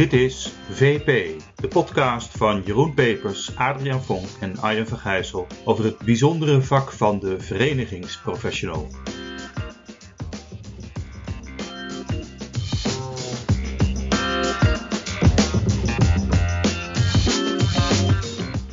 Dit 0.00 0.12
is 0.12 0.52
VP, 0.70 1.40
de 1.56 1.68
podcast 1.68 2.36
van 2.36 2.62
Jeroen 2.64 2.94
Pepers, 2.94 3.56
Adriaan 3.56 4.02
Vonk 4.02 4.28
en 4.40 4.58
Arjen 4.58 4.86
van 4.86 4.98
Gijssel 4.98 5.46
over 5.64 5.84
het 5.84 5.98
bijzondere 5.98 6.62
vak 6.62 6.92
van 6.92 7.18
de 7.18 7.40
verenigingsprofessional. 7.40 8.88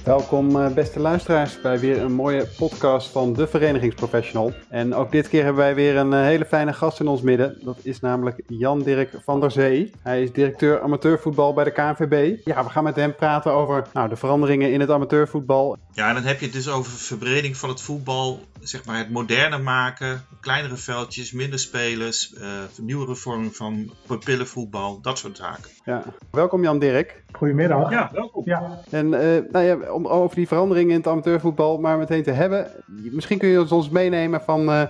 Welkom 0.07 0.55
eh, 0.55 0.73
beste 0.73 0.99
luisteraars 0.99 1.61
bij 1.61 1.79
weer 1.79 2.01
een 2.01 2.13
mooie 2.13 2.47
podcast 2.57 3.09
van 3.09 3.33
de 3.33 3.47
Verenigingsprofessional. 3.47 4.51
En 4.69 4.95
ook 4.95 5.11
dit 5.11 5.29
keer 5.29 5.43
hebben 5.43 5.61
wij 5.63 5.75
weer 5.75 5.97
een 5.97 6.13
eh, 6.13 6.21
hele 6.21 6.45
fijne 6.45 6.73
gast 6.73 6.99
in 6.99 7.07
ons 7.07 7.21
midden. 7.21 7.57
Dat 7.63 7.77
is 7.81 7.99
namelijk 7.99 8.41
Jan-Dirk 8.47 9.09
van 9.23 9.39
der 9.39 9.51
Zee. 9.51 9.91
Hij 10.01 10.21
is 10.21 10.31
directeur 10.31 10.81
amateurvoetbal 10.81 11.53
bij 11.53 11.63
de 11.63 11.71
KNVB. 11.71 12.37
Ja, 12.45 12.63
we 12.63 12.69
gaan 12.69 12.83
met 12.83 12.95
hem 12.95 13.15
praten 13.15 13.51
over 13.51 13.87
nou, 13.93 14.09
de 14.09 14.15
veranderingen 14.15 14.71
in 14.71 14.79
het 14.79 14.89
amateurvoetbal. 14.89 15.77
Ja, 15.97 16.07
en 16.07 16.13
dan 16.13 16.23
heb 16.23 16.39
je 16.39 16.45
het 16.45 16.53
dus 16.53 16.69
over 16.69 16.91
verbreding 16.91 17.57
van 17.57 17.69
het 17.69 17.81
voetbal, 17.81 18.39
zeg 18.59 18.85
maar 18.85 18.97
het 18.97 19.09
moderner 19.09 19.61
maken, 19.61 20.21
kleinere 20.39 20.75
veldjes, 20.75 21.31
minder 21.31 21.59
spelers, 21.59 22.33
uh, 22.33 22.43
nieuwere 22.81 23.15
vormen 23.15 23.53
van 23.53 23.91
pupillenvoetbal, 24.07 25.01
dat 25.01 25.17
soort 25.17 25.37
zaken. 25.37 25.71
Ja, 25.85 26.03
welkom 26.31 26.63
Jan-Dirk. 26.63 27.23
Goedemiddag. 27.31 27.91
Ja, 27.91 28.09
welkom. 28.13 28.41
Ja. 28.45 28.79
En 28.89 29.05
uh, 29.05 29.51
nou 29.51 29.65
ja, 29.65 29.91
om 29.91 30.07
over 30.07 30.35
die 30.35 30.47
veranderingen 30.47 30.91
in 30.91 30.97
het 30.97 31.07
amateurvoetbal 31.07 31.77
maar 31.77 31.97
meteen 31.97 32.23
te 32.23 32.31
hebben. 32.31 32.67
Misschien 32.85 33.37
kun 33.37 33.49
je 33.49 33.73
ons 33.73 33.89
meenemen 33.89 34.41
van 34.41 34.69
uh, 34.69 34.83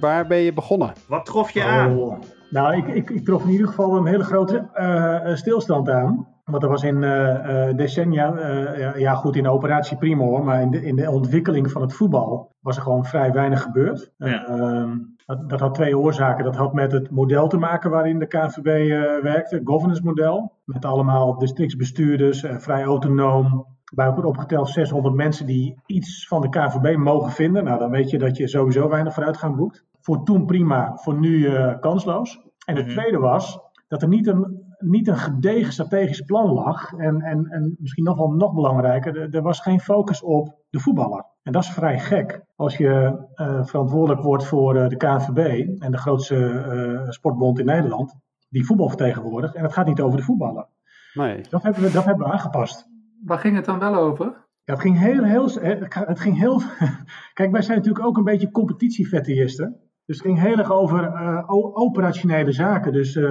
waar 0.00 0.26
ben 0.26 0.38
je 0.38 0.52
begonnen? 0.52 0.92
Wat 1.06 1.24
trof 1.24 1.50
je 1.50 1.64
aan? 1.64 1.96
Oh. 1.96 2.20
Nou, 2.50 2.76
ik, 2.76 2.86
ik, 2.86 3.10
ik, 3.10 3.24
trof 3.24 3.42
in 3.42 3.50
ieder 3.50 3.68
geval 3.68 3.96
een 3.96 4.06
hele 4.06 4.24
grote 4.24 4.68
uh, 4.74 5.36
stilstand 5.36 5.88
aan. 5.88 6.31
Want 6.44 6.62
er 6.62 6.68
was 6.68 6.82
in 6.82 7.02
uh, 7.02 7.68
decennia, 7.76 8.34
ja, 8.78 8.96
ja, 8.96 9.14
goed 9.14 9.36
in 9.36 9.42
de 9.42 9.50
operatie 9.50 9.96
prima 9.96 10.24
hoor, 10.24 10.44
maar 10.44 10.60
in 10.60 10.70
de, 10.70 10.84
in 10.84 10.96
de 10.96 11.10
ontwikkeling 11.10 11.70
van 11.70 11.82
het 11.82 11.94
voetbal 11.94 12.54
was 12.60 12.76
er 12.76 12.82
gewoon 12.82 13.04
vrij 13.04 13.32
weinig 13.32 13.62
gebeurd. 13.62 14.12
Ja. 14.16 14.46
Ehm, 14.46 14.98
dat, 15.26 15.48
dat, 15.48 15.60
had 15.60 15.74
twee 15.74 15.98
oorzaken. 15.98 16.44
Dat 16.44 16.56
had 16.56 16.72
met 16.72 16.92
het 16.92 17.10
model 17.10 17.48
te 17.48 17.56
maken 17.56 17.90
waarin 17.90 18.18
de 18.18 18.26
KNVB 18.26 18.88
werkte, 19.22 19.54
het 19.54 19.66
governance 19.68 20.02
model. 20.02 20.52
Met 20.64 20.84
allemaal 20.84 21.38
districtsbestuurders, 21.38 22.44
vrij 22.56 22.82
autonoom, 22.84 23.66
bij 23.94 24.06
elkaar 24.06 24.24
opgeteld 24.24 24.68
600 24.68 25.14
mensen 25.14 25.46
die 25.46 25.80
iets 25.86 26.26
van 26.28 26.40
de 26.40 26.48
KVB 26.48 26.96
mogen 26.96 27.30
vinden. 27.30 27.64
Nou, 27.64 27.78
dan 27.78 27.90
weet 27.90 28.10
je 28.10 28.18
dat 28.18 28.36
je 28.36 28.48
sowieso 28.48 28.88
weinig 28.88 29.14
vooruitgang 29.14 29.56
boekt. 29.56 29.84
Voor 30.00 30.24
toen 30.24 30.46
prima, 30.46 30.96
voor 30.96 31.18
nu 31.18 31.50
kansloos. 31.80 32.40
En 32.66 32.76
het 32.76 32.86
Mhm. 32.86 32.94
tweede 32.94 33.18
was 33.18 33.60
dat 33.88 34.02
er 34.02 34.08
niet 34.08 34.26
een, 34.26 34.61
niet 34.82 35.08
een 35.08 35.16
gedegen 35.16 35.72
strategisch 35.72 36.20
plan 36.20 36.52
lag. 36.52 36.92
En, 36.92 37.20
en, 37.20 37.46
en 37.46 37.76
misschien 37.78 38.04
nog 38.04 38.16
wel 38.16 38.30
nog 38.30 38.54
belangrijker, 38.54 39.34
er, 39.34 39.42
was 39.42 39.60
geen 39.60 39.80
focus 39.80 40.22
op 40.22 40.54
de 40.70 40.80
voetballer. 40.80 41.24
En 41.42 41.52
dat 41.52 41.62
is 41.62 41.70
vrij 41.70 41.98
gek. 41.98 42.44
Als 42.56 42.76
je 42.76 43.24
uh, 43.36 43.64
verantwoordelijk 43.64 44.22
wordt 44.22 44.44
voor 44.44 44.76
uh, 44.76 44.88
de 44.88 44.96
KNVB 44.96 45.68
en 45.78 45.90
de 45.90 45.98
grootste 45.98 47.06
sportbond 47.08 47.58
in 47.58 47.64
Nederland, 47.64 48.14
die 48.48 48.66
voetbal 48.66 48.88
vertegenwoordigt. 48.88 49.54
En 49.54 49.62
het 49.62 49.72
gaat 49.72 49.86
niet 49.86 50.00
over 50.00 50.16
de 50.16 50.24
voetballer. 50.24 50.66
Nee. 51.14 51.40
Dat 51.50 51.62
hebben 51.62 51.82
we, 51.82 51.90
dat 51.90 52.04
hebben 52.04 52.26
we 52.26 52.32
aangepast. 52.32 52.88
Waar 53.24 53.38
ging 53.38 53.56
het 53.56 53.64
dan 53.64 53.78
wel 53.78 53.94
over? 53.94 54.26
Ja, 54.64 54.72
het 54.72 54.80
ging 54.80 54.98
heel, 54.98 55.24
heel, 55.24 55.48
het 55.90 56.20
ging 56.20 56.38
heel. 56.38 56.62
Kijk, 57.34 57.50
wij 57.50 57.62
zijn 57.62 57.78
natuurlijk 57.78 58.06
ook 58.06 58.16
een 58.16 58.24
beetje 58.24 58.50
competitiefetiësten. 58.50 59.76
Dus 60.12 60.20
het 60.20 60.30
ging 60.30 60.40
heel 60.40 60.58
erg 60.58 60.72
over 60.72 61.02
uh, 61.04 61.44
operationele 61.74 62.52
zaken. 62.52 62.92
Dus 62.92 63.16
uh, 63.16 63.30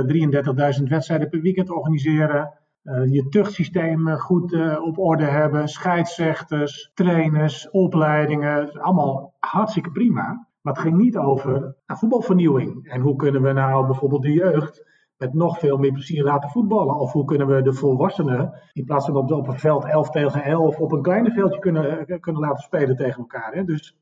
33.000 0.79 0.83
wedstrijden 0.83 1.29
per 1.29 1.41
weekend 1.41 1.69
organiseren. 1.69 2.53
Uh, 2.83 3.13
je 3.13 3.27
tuchtsysteem 3.29 4.07
goed 4.07 4.77
op 4.79 4.97
orde 4.97 5.23
hebben. 5.23 5.67
Scheidsrechters, 5.67 6.91
trainers, 6.93 7.69
opleidingen. 7.69 8.81
Allemaal 8.81 9.33
hartstikke 9.39 9.91
prima. 9.91 10.47
Maar 10.61 10.73
het 10.73 10.81
ging 10.81 10.97
niet 10.97 11.17
over 11.17 11.75
voetbalvernieuwing. 11.85 12.87
En 12.87 13.01
hoe 13.01 13.15
kunnen 13.15 13.41
we 13.41 13.51
nou 13.51 13.85
bijvoorbeeld 13.85 14.21
de 14.21 14.31
jeugd 14.33 14.85
met 15.17 15.33
nog 15.33 15.59
veel 15.59 15.77
meer 15.77 15.91
plezier 15.91 16.23
laten 16.23 16.49
voetballen? 16.49 16.95
Of 16.95 17.11
hoe 17.11 17.25
kunnen 17.25 17.47
we 17.47 17.61
de 17.61 17.73
volwassenen, 17.73 18.53
in 18.73 18.85
plaats 18.85 19.05
van 19.05 19.15
op, 19.15 19.31
op 19.31 19.47
een 19.47 19.59
veld 19.59 19.85
11 19.85 20.09
tegen 20.09 20.43
11, 20.43 20.79
op 20.79 20.91
een 20.91 21.01
kleine 21.01 21.31
veldje 21.31 21.59
kunnen, 21.59 22.19
kunnen 22.19 22.41
laten 22.41 22.63
spelen 22.63 22.95
tegen 22.95 23.19
elkaar? 23.19 23.53
Hè? 23.53 23.63
Dus. 23.63 23.97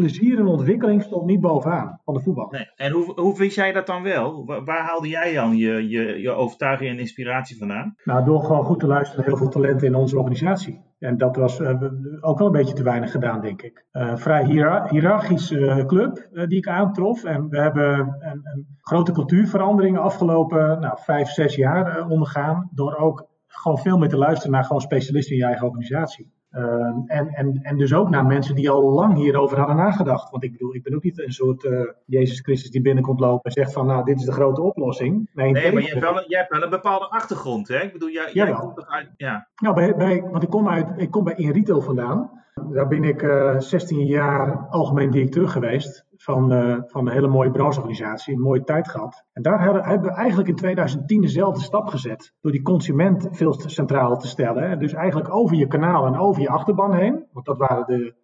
Plezier 0.00 0.38
en 0.38 0.46
ontwikkeling 0.46 1.02
stond 1.02 1.26
niet 1.26 1.40
bovenaan 1.40 2.00
van 2.04 2.14
de 2.14 2.20
voetbal. 2.20 2.48
Nee. 2.50 2.70
En 2.74 2.92
hoe, 2.92 3.20
hoe 3.20 3.36
vind 3.36 3.54
jij 3.54 3.72
dat 3.72 3.86
dan 3.86 4.02
wel? 4.02 4.44
Waar, 4.46 4.64
waar 4.64 4.84
haalde 4.84 5.08
jij 5.08 5.34
dan 5.34 5.56
je, 5.56 5.88
je, 5.88 6.20
je 6.20 6.30
overtuiging 6.30 6.90
en 6.90 6.98
inspiratie 6.98 7.58
vandaan? 7.58 7.94
Nou, 8.04 8.24
door 8.24 8.42
gewoon 8.42 8.64
goed 8.64 8.80
te 8.80 8.86
luisteren 8.86 9.20
naar 9.20 9.28
heel 9.28 9.38
veel 9.38 9.48
talenten 9.60 9.86
in 9.86 9.94
onze 9.94 10.18
organisatie. 10.18 10.84
En 10.98 11.16
dat 11.16 11.36
was 11.36 11.60
uh, 11.60 11.82
ook 12.20 12.38
wel 12.38 12.46
een 12.46 12.52
beetje 12.52 12.74
te 12.74 12.82
weinig 12.82 13.10
gedaan, 13.10 13.40
denk 13.40 13.62
ik. 13.62 13.84
Uh, 13.92 14.16
vrij 14.16 14.44
hiërar 14.44 14.88
hiërarchische 14.88 15.58
uh, 15.58 15.86
club 15.86 16.28
die 16.32 16.58
ik 16.58 16.68
aantrof. 16.68 17.24
En 17.24 17.48
we 17.48 17.60
hebben 17.60 17.98
een, 17.98 18.40
een 18.42 18.66
grote 18.80 19.12
cultuurverandering 19.12 19.98
afgelopen 19.98 20.80
nou, 20.80 20.98
vijf, 21.00 21.28
zes 21.28 21.54
jaar 21.54 22.08
ondergaan. 22.08 22.70
Door 22.72 22.96
ook 22.96 23.28
gewoon 23.46 23.78
veel 23.78 23.98
meer 23.98 24.08
te 24.08 24.18
luisteren 24.18 24.52
naar 24.52 24.64
gewoon 24.64 24.80
specialisten 24.80 25.32
in 25.32 25.40
je 25.40 25.46
eigen 25.46 25.66
organisatie. 25.66 26.34
Uh, 26.56 26.62
en, 27.06 27.28
en, 27.28 27.58
en 27.62 27.76
dus 27.76 27.94
ook 27.94 28.10
naar 28.10 28.26
mensen 28.26 28.54
die 28.54 28.70
al 28.70 28.82
lang 28.92 29.14
hierover 29.14 29.58
hadden 29.58 29.76
nagedacht. 29.76 30.30
Want 30.30 30.44
ik 30.44 30.52
bedoel, 30.52 30.74
ik 30.74 30.82
ben 30.82 30.94
ook 30.94 31.02
niet 31.02 31.18
een 31.18 31.32
soort 31.32 31.64
uh, 31.64 31.80
Jezus 32.06 32.40
Christus 32.40 32.70
die 32.70 32.80
binnenkomt 32.80 33.20
lopen 33.20 33.44
en 33.44 33.52
zegt 33.52 33.72
van, 33.72 33.86
nou, 33.86 34.04
dit 34.04 34.18
is 34.18 34.24
de 34.24 34.32
grote 34.32 34.62
oplossing. 34.62 35.30
Nee, 35.32 35.52
nee 35.52 35.72
maar 35.72 35.82
je 35.82 35.88
hebt, 35.88 36.00
wel, 36.00 36.24
jij 36.26 36.38
hebt 36.38 36.52
wel 36.52 36.62
een 36.62 36.70
bepaalde 36.70 37.08
achtergrond, 37.08 37.68
hè? 37.68 37.78
Ik 37.78 37.92
bedoel, 37.92 38.10
jij, 38.10 38.30
jij 38.32 38.46
ja, 38.46 38.54
komt 38.54 38.86
uit, 38.86 39.08
ja. 39.16 39.48
Nou, 39.56 39.74
bij, 39.74 39.96
bij, 39.96 40.22
want 40.30 40.42
ik 40.42 40.50
kom, 40.50 40.68
uit, 40.68 40.88
ik 40.96 41.10
kom 41.10 41.24
bij 41.24 41.34
In 41.36 41.50
Retail 41.50 41.80
vandaan. 41.80 42.30
Daar 42.72 42.88
ben 42.88 43.04
ik 43.04 43.22
uh, 43.22 43.58
16 43.58 44.06
jaar 44.06 44.66
algemeen 44.70 45.10
directeur 45.10 45.48
geweest 45.48 46.05
van, 46.26 46.52
uh, 46.52 46.76
van 46.86 47.06
een 47.06 47.12
hele 47.12 47.28
mooie 47.28 47.50
brancheorganisatie, 47.50 48.34
een 48.34 48.40
mooie 48.40 48.64
tijd 48.64 48.88
gehad. 48.88 49.24
En 49.32 49.42
daar 49.42 49.62
hebben, 49.62 49.84
hebben 49.84 50.10
we 50.10 50.16
eigenlijk 50.16 50.48
in 50.48 50.56
2010 50.56 51.20
dezelfde 51.20 51.62
stap 51.62 51.86
gezet. 51.86 52.32
Door 52.40 52.52
die 52.52 52.62
consument 52.62 53.28
veel 53.30 53.52
centraal 53.52 54.18
te 54.18 54.26
stellen. 54.26 54.68
Hè. 54.68 54.76
Dus 54.76 54.92
eigenlijk 54.92 55.34
over 55.34 55.56
je 55.56 55.66
kanaal 55.66 56.06
en 56.06 56.18
over 56.18 56.42
je 56.42 56.48
achterban 56.48 56.94
heen. 56.94 57.26
Want 57.32 57.46
dat 57.46 57.58
waren 57.58 57.86
de 57.86 58.14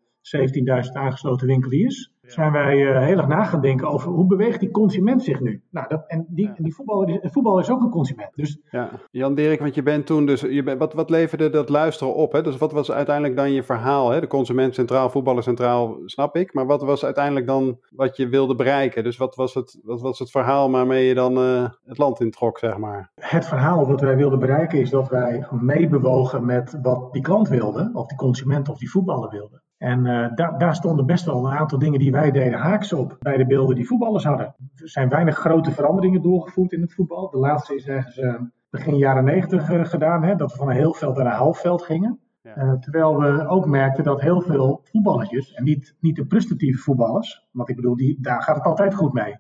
17.000 0.87 0.93
aangesloten 0.93 1.47
winkeliers. 1.47 2.12
Zijn 2.27 2.53
wij 2.53 2.77
uh, 2.77 2.99
heel 2.99 3.17
erg 3.17 3.27
na 3.27 3.45
gaan 3.45 3.61
denken 3.61 3.89
over 3.89 4.11
hoe 4.11 4.27
beweegt 4.27 4.61
die 4.61 4.71
consument 4.71 5.23
zich 5.23 5.41
nu? 5.41 5.63
Nou, 5.71 5.89
dat, 5.89 6.05
en 6.07 6.27
die, 6.29 6.47
ja. 6.47 6.55
die 6.57 6.75
voetballer, 6.75 7.07
die, 7.07 7.21
voetbal 7.23 7.59
is 7.59 7.71
ook 7.71 7.83
een 7.83 7.91
consument. 7.91 8.31
Dus, 8.35 8.59
ja. 8.71 8.91
Jan 9.11 9.35
Dirk, 9.35 9.61
want 9.61 9.75
je 9.75 9.83
bent 9.83 10.07
toen 10.07 10.27
dus, 10.27 10.41
je 10.41 10.63
bent, 10.63 10.79
wat, 10.79 10.93
wat 10.93 11.11
leverde 11.11 11.51
dat 11.51 11.69
luisteren 11.69 12.15
op? 12.15 12.33
Hè? 12.33 12.43
Dus 12.43 12.57
wat 12.57 12.73
was 12.73 12.93
uiteindelijk 12.93 13.37
dan 13.37 13.53
je 13.53 13.63
verhaal? 13.63 14.11
Hè? 14.11 14.21
De 14.21 14.27
consument 14.27 14.75
centraal, 14.75 15.11
voetballer 15.11 15.43
centraal, 15.43 15.97
snap 16.05 16.37
ik. 16.37 16.55
Maar 16.55 16.67
wat 16.67 16.83
was 16.83 17.05
uiteindelijk 17.05 17.47
dan 17.47 17.79
wat 17.89 18.17
je 18.17 18.29
wilde 18.29 18.55
bereiken? 18.55 19.05
Dus 19.05 19.17
wat 19.17 19.35
was 19.35 19.55
het, 19.55 19.81
wat 19.83 20.01
was 20.01 20.19
het 20.19 20.31
verhaal 20.31 20.71
waarmee 20.71 21.07
je 21.07 21.15
dan 21.15 21.39
uh, 21.39 21.69
het 21.85 21.99
land 21.99 22.21
introk, 22.21 22.59
zeg 22.59 22.77
maar? 22.77 23.11
Het 23.15 23.47
verhaal 23.47 23.87
wat 23.87 24.01
wij 24.01 24.17
wilden 24.17 24.39
bereiken 24.39 24.79
is 24.79 24.91
dat 24.91 25.09
wij 25.09 25.47
meebewogen 25.51 26.45
met 26.45 26.79
wat 26.83 27.13
die 27.13 27.23
klant 27.23 27.49
wilde, 27.49 27.91
of 27.93 28.07
die 28.07 28.19
consument 28.19 28.69
of 28.69 28.79
die 28.79 28.91
voetballer 28.91 29.31
wilde. 29.31 29.62
En 29.83 30.07
uh, 30.07 30.35
da 30.35 30.51
daar 30.51 30.75
stonden 30.75 31.07
best 31.07 31.25
wel 31.25 31.47
een 31.47 31.59
aantal 31.59 31.79
dingen 31.79 31.99
die 31.99 32.13
wij 32.13 32.31
deden 32.31 32.59
haaks 32.59 32.93
op 32.93 33.17
bij 33.21 33.37
de 33.37 33.47
beelden 33.47 33.77
die 33.77 33.87
voetballers 33.87 34.25
hadden. 34.25 34.55
Er 34.75 34.89
zijn 34.89 35.09
weinig 35.09 35.37
grote 35.37 35.71
veranderingen 35.71 36.23
doorgevoerd 36.23 36.73
in 36.73 36.81
het 36.81 36.95
voetbal. 36.95 37.31
De 37.31 37.39
laatste 37.39 37.75
is 37.75 37.87
ergens 37.87 38.17
uh, 38.19 38.35
begin 38.71 38.97
jaren 38.97 39.25
negentig 39.25 39.71
uh, 39.71 39.85
gedaan, 39.85 40.23
hè, 40.23 40.37
dat 40.37 40.53
we 40.53 40.59
van 40.59 40.69
een 40.69 40.77
heel 40.77 40.95
veld 40.95 41.17
naar 41.17 41.27
een 41.27 41.33
half 41.33 41.61
veld 41.61 41.83
gingen. 41.83 42.21
Ja. 42.43 42.79
terwijl 42.79 43.21
we 43.21 43.47
ook 43.47 43.67
merkten 43.67 44.05
dat 44.05 44.21
heel 44.21 44.41
veel 44.41 44.81
voetballertjes, 44.83 45.53
en 45.53 45.65
niet, 45.65 45.97
niet 46.01 46.17
de 46.17 46.27
prestatieve 46.27 46.79
voetballers, 46.79 47.49
want 47.53 47.69
ik 47.69 47.77
bedoel, 47.77 47.97
die, 47.97 48.19
daar 48.21 48.43
gaat 48.43 48.57
het 48.57 48.65
altijd 48.65 48.95
goed 48.95 49.13
mee. 49.13 49.37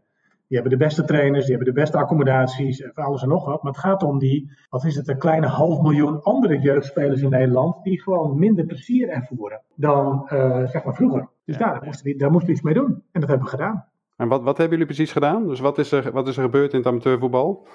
Die 0.53 0.61
hebben 0.61 0.79
de 0.79 0.85
beste 0.85 1.05
trainers, 1.05 1.47
die 1.47 1.55
hebben 1.55 1.75
de 1.75 1.81
beste 1.81 1.99
accommodaties, 1.99 2.95
alles 2.95 3.23
en 3.23 3.29
nog 3.29 3.45
wat. 3.45 3.63
Maar 3.63 3.73
het 3.73 3.81
gaat 3.81 4.03
om 4.03 4.19
die, 4.19 4.51
wat 4.69 4.85
is 4.85 4.97
het, 4.97 5.09
een 5.09 5.19
kleine 5.19 5.47
half 5.47 5.81
miljoen 5.81 6.23
andere 6.23 6.59
jeugdspelers 6.59 7.21
in 7.21 7.31
Nederland. 7.31 7.85
die 7.85 8.03
gewoon 8.03 8.39
minder 8.39 8.65
plezier 8.65 9.09
ervoeren 9.09 9.61
dan 9.75 10.29
uh, 10.33 10.67
zeg 10.67 10.85
maar 10.85 10.95
vroeger. 10.95 11.29
Dus 11.45 11.57
ja, 11.57 11.65
daar, 11.65 11.75
ja. 11.75 11.85
moesten 11.85 12.07
we, 12.07 12.17
daar 12.17 12.31
moesten 12.31 12.49
we 12.49 12.55
iets 12.55 12.65
mee 12.65 12.75
doen. 12.75 13.03
En 13.13 13.21
dat 13.21 13.29
hebben 13.29 13.47
we 13.47 13.57
gedaan. 13.57 13.85
En 14.17 14.29
wat, 14.29 14.43
wat 14.43 14.57
hebben 14.57 14.79
jullie 14.79 14.95
precies 14.95 15.13
gedaan? 15.13 15.47
Dus 15.47 15.61
wat 15.61 15.79
is 15.79 15.93
er, 15.93 16.13
wat 16.13 16.29
is 16.29 16.37
er 16.37 16.43
gebeurd 16.43 16.73
in 16.73 16.79
het 16.79 16.89
amateurvoetbal? 16.89 17.67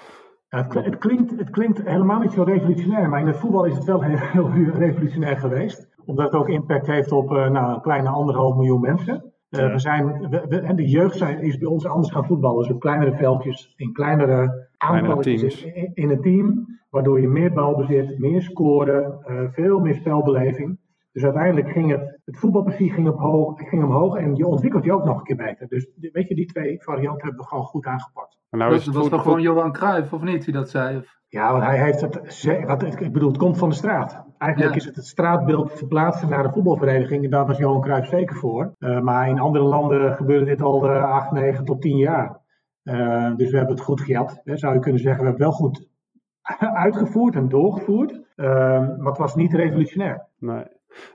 Ja, 0.48 0.62
het, 0.62 0.74
het, 0.74 0.98
klinkt, 0.98 1.38
het 1.38 1.50
klinkt 1.50 1.82
helemaal 1.84 2.20
niet 2.20 2.32
zo 2.32 2.42
revolutionair, 2.42 3.08
maar 3.08 3.20
in 3.20 3.26
het 3.26 3.36
voetbal 3.36 3.64
is 3.64 3.74
het 3.74 3.84
wel 3.84 4.02
heel, 4.02 4.50
heel 4.50 4.72
revolutionair 4.72 5.36
geweest. 5.36 5.88
Omdat 6.04 6.24
het 6.24 6.40
ook 6.40 6.48
impact 6.48 6.86
heeft 6.86 7.12
op 7.12 7.30
uh, 7.30 7.48
nou, 7.48 7.74
een 7.74 7.80
kleine 7.80 8.08
anderhalf 8.08 8.56
miljoen 8.56 8.80
mensen. 8.80 9.32
Uh, 9.50 9.60
ja. 9.60 9.72
we 9.72 9.78
zijn, 9.78 10.28
we, 10.28 10.44
we, 10.48 10.58
en 10.60 10.76
de 10.76 10.88
jeugd 10.88 11.16
zijn, 11.16 11.40
is 11.40 11.58
bij 11.58 11.68
ons 11.68 11.86
anders 11.86 12.12
gaan 12.12 12.26
voetballen. 12.26 12.62
Dus 12.62 12.72
op 12.72 12.80
kleinere 12.80 13.16
veldjes, 13.16 13.72
in 13.76 13.92
kleinere 13.92 14.68
aantalletjes 14.76 15.64
in, 15.64 15.90
in, 15.94 16.08
het 16.08 16.22
team. 16.22 16.76
Waardoor 16.90 17.20
je 17.20 17.28
meer 17.28 17.52
balbezit, 17.52 18.18
meer 18.18 18.42
scoren, 18.42 19.18
uh, 19.28 19.52
veel 19.52 19.78
meer 19.78 19.94
spelbeleving. 19.94 20.78
Dus 21.12 21.24
uiteindelijk 21.24 21.70
ging 21.70 21.90
het, 21.90 22.20
het 22.24 22.38
voetbalplezier 22.38 22.92
ging, 22.92 23.08
op 23.08 23.18
hoog, 23.18 23.68
ging 23.68 23.84
omhoog 23.84 24.16
en 24.16 24.34
je 24.34 24.46
ontwikkelt 24.46 24.84
je 24.84 24.92
ook 24.92 25.04
nog 25.04 25.18
een 25.18 25.24
keer 25.24 25.36
beter. 25.36 25.68
Dus 25.68 25.88
weet 26.12 26.28
je, 26.28 26.34
die 26.34 26.46
twee 26.46 26.82
varianten 26.82 27.26
hebben 27.26 27.42
we 27.42 27.48
gewoon 27.48 27.64
goed 27.64 27.86
aangepakt. 27.86 28.37
Maar 28.50 28.60
nou 28.60 28.70
dat 28.72 28.80
is 28.80 28.86
het 28.86 28.94
was 28.94 29.08
toch 29.08 29.22
gewoon 29.22 29.40
Johan 29.40 29.72
Cruijff, 29.72 30.12
of 30.12 30.22
niet, 30.22 30.44
die 30.44 30.54
dat 30.54 30.70
zei? 30.70 30.96
Of- 30.96 31.16
Ja, 31.28 31.52
want 31.52 31.64
hij 31.64 31.78
heeft 31.82 32.00
het. 32.00 32.14
Wat, 32.66 32.82
ik 32.82 33.12
bedoel, 33.12 33.28
het 33.28 33.38
komt 33.38 33.58
van 33.58 33.68
de 33.68 33.74
straat. 33.74 34.24
Eigenlijk 34.38 34.72
Ja. 34.74 34.80
is 34.80 34.84
het 34.86 34.96
het 34.96 35.06
straatbeeld 35.06 35.72
verplaatsen 35.72 36.28
naar 36.28 36.42
de 36.42 36.50
voetbalvereniging. 36.52 37.24
En 37.24 37.30
daar 37.30 37.46
was 37.46 37.58
Johan 37.58 37.80
Cruijff 37.80 38.08
zeker 38.08 38.36
voor. 38.36 38.74
Eh, 38.78 39.00
maar 39.00 39.28
in 39.28 39.38
andere 39.38 39.64
landen 39.64 40.14
gebeurde 40.14 40.44
dit 40.44 40.62
al 40.62 40.88
eh, 40.90 41.02
8, 41.02 41.30
9 41.32 41.64
tot 41.64 41.80
10 41.80 41.96
jaar. 41.96 42.40
Eh, 42.82 43.34
dus 43.36 43.50
we 43.50 43.56
hebben 43.56 43.74
het 43.74 43.84
goed 43.84 44.00
gejat. 44.00 44.40
Hè, 44.44 44.56
zou 44.56 44.74
je 44.74 44.80
kunnen 44.80 45.00
zeggen, 45.00 45.20
we 45.24 45.28
hebben 45.28 45.46
het 45.46 45.56
wel 45.58 45.68
goed 45.68 45.88
uitgevoerd 46.84 47.34
en 47.34 47.48
doorgevoerd. 47.48 48.20
Eh, 48.36 48.46
maar 48.78 49.06
het 49.08 49.18
was 49.18 49.34
niet 49.34 49.52
revolutionair. 49.54 50.26
Nee. 50.38 50.64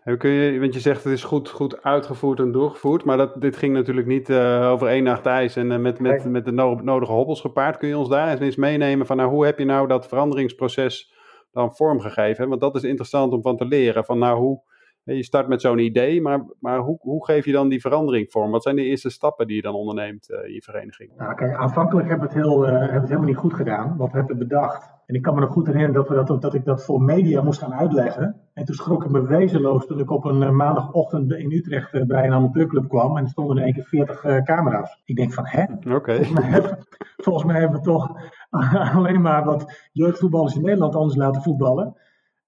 En 0.04 0.18
kun 0.18 0.30
je, 0.30 0.60
want 0.60 0.74
je 0.74 0.80
zegt 0.80 1.04
het 1.04 1.14
is 1.14 1.24
goed, 1.24 1.50
goed 1.50 1.84
uitgevoerd 1.84 2.40
en 2.40 2.52
doorgevoerd, 2.52 3.04
maar 3.04 3.18
dat, 3.18 3.42
dit 3.42 3.58
ging 3.58 3.74
natuurlijk 3.74 4.08
niet 4.08 4.30
eh, 4.30 4.70
over 4.72 4.88
één 4.88 5.04
nacht 5.04 5.26
ijs 5.26 5.56
en 5.56 5.72
eh, 5.72 5.78
met, 5.78 6.00
met, 6.00 6.26
met 6.26 6.46
de 6.46 6.52
no- 6.52 6.80
nodige 6.82 7.12
hobbels 7.12 7.42
gepaard. 7.42 7.78
Kun 7.78 7.88
je 7.88 7.98
ons 7.98 8.10
daar 8.10 8.42
eens 8.42 8.56
meenemen 8.56 9.06
van 9.06 9.18
nou, 9.18 9.30
hoe 9.30 9.46
heb 9.46 9.60
je 9.60 9.66
nou 9.66 9.88
dat 9.88 10.08
veranderingsproces 10.08 11.14
dan 11.52 11.76
vormgegeven? 11.76 12.50
Want 12.50 12.62
dat 12.62 12.76
is 12.76 12.84
interessant 12.84 13.34
om 13.34 13.42
van 13.42 13.58
te 13.58 13.66
leren. 13.66 14.06
Van 14.06 14.20
nou, 14.20 14.40
hoe, 14.40 14.62
hè, 15.04 15.14
je 15.14 15.24
start 15.24 15.48
met 15.48 15.62
zo'n 15.62 15.78
idee, 15.78 16.22
maar, 16.22 16.46
maar 16.60 16.80
hoe, 16.80 16.98
hoe 17.02 17.26
geef 17.26 17.46
je 17.46 17.52
dan 17.52 17.70
die 17.70 17.82
verandering 17.82 18.32
vorm? 18.32 18.52
Wat 18.52 18.64
zijn 18.64 18.76
de 18.76 18.84
eerste 18.84 19.10
stappen 19.10 19.48
die 19.48 19.56
je 19.56 19.62
dan 19.62 19.74
onderneemt 19.74 20.32
eh, 20.32 20.48
in 20.48 20.54
je 20.54 20.62
vereniging? 20.62 21.12
Nou, 21.18 21.36
kijk, 21.36 21.56
aanvankelijk 21.56 22.10
hebben 22.10 22.28
we 22.28 22.34
het, 22.34 22.44
heel, 22.44 22.66
eh, 22.66 22.72
hebben 22.72 22.90
we 22.90 22.96
het 22.96 23.08
helemaal 23.08 23.30
niet 23.30 23.38
goed 23.38 23.54
gedaan. 23.54 23.98
Wat 23.98 24.12
we 24.12 24.18
hebben 24.18 24.38
bedacht. 24.38 24.93
En 25.06 25.16
ik 25.16 25.22
kan 25.22 25.34
me 25.34 25.40
nog 25.40 25.52
goed 25.52 25.66
herinneren 25.66 25.96
dat, 25.96 26.10
we 26.10 26.24
dat, 26.24 26.42
dat 26.42 26.54
ik 26.54 26.66
dat 26.66 26.84
voor 26.86 27.02
media 27.02 27.42
moest 27.42 27.60
gaan 27.60 27.74
uitleggen. 27.74 28.36
En 28.54 28.66
toen 28.66 28.76
schrok 28.76 29.04
ik 29.04 29.12
me 29.12 29.28
wezenloos 29.28 29.86
toen 29.86 30.00
ik 30.00 30.10
op 30.12 30.26
een 30.26 30.44
eh, 30.44 30.50
maandagochtend 30.50 31.32
in 31.32 31.52
Utrecht 31.52 31.94
eh, 31.94 32.06
bij 32.06 32.26
een 32.26 32.34
amateurclub 32.34 32.90
kwam. 32.90 33.18
En 33.18 33.24
er 33.24 33.30
stonden 33.30 33.58
in 33.58 33.64
één 33.64 33.74
keer 33.74 33.84
40 33.84 34.24
eh, 34.24 34.44
camera's. 34.44 35.02
Ik 35.06 35.16
denk 35.16 35.34
van, 35.34 35.46
hè? 35.48 35.64
Oké. 35.96 36.16
Volgens 36.16 36.32
mij 36.40 36.50
hebben- 36.50 36.78
Volgens 37.18 37.46
mij 37.46 37.60
hebben 37.60 37.80
we 37.80 37.86
toch 37.86 38.16
alleen 38.96 39.22
maar 39.22 39.44
wat 39.44 39.90
jeugdvoetballers 39.92 40.56
in 40.56 40.62
Nederland 40.62 40.96
anders 40.96 41.16
laten 41.16 41.42
voetballen. 41.42 41.98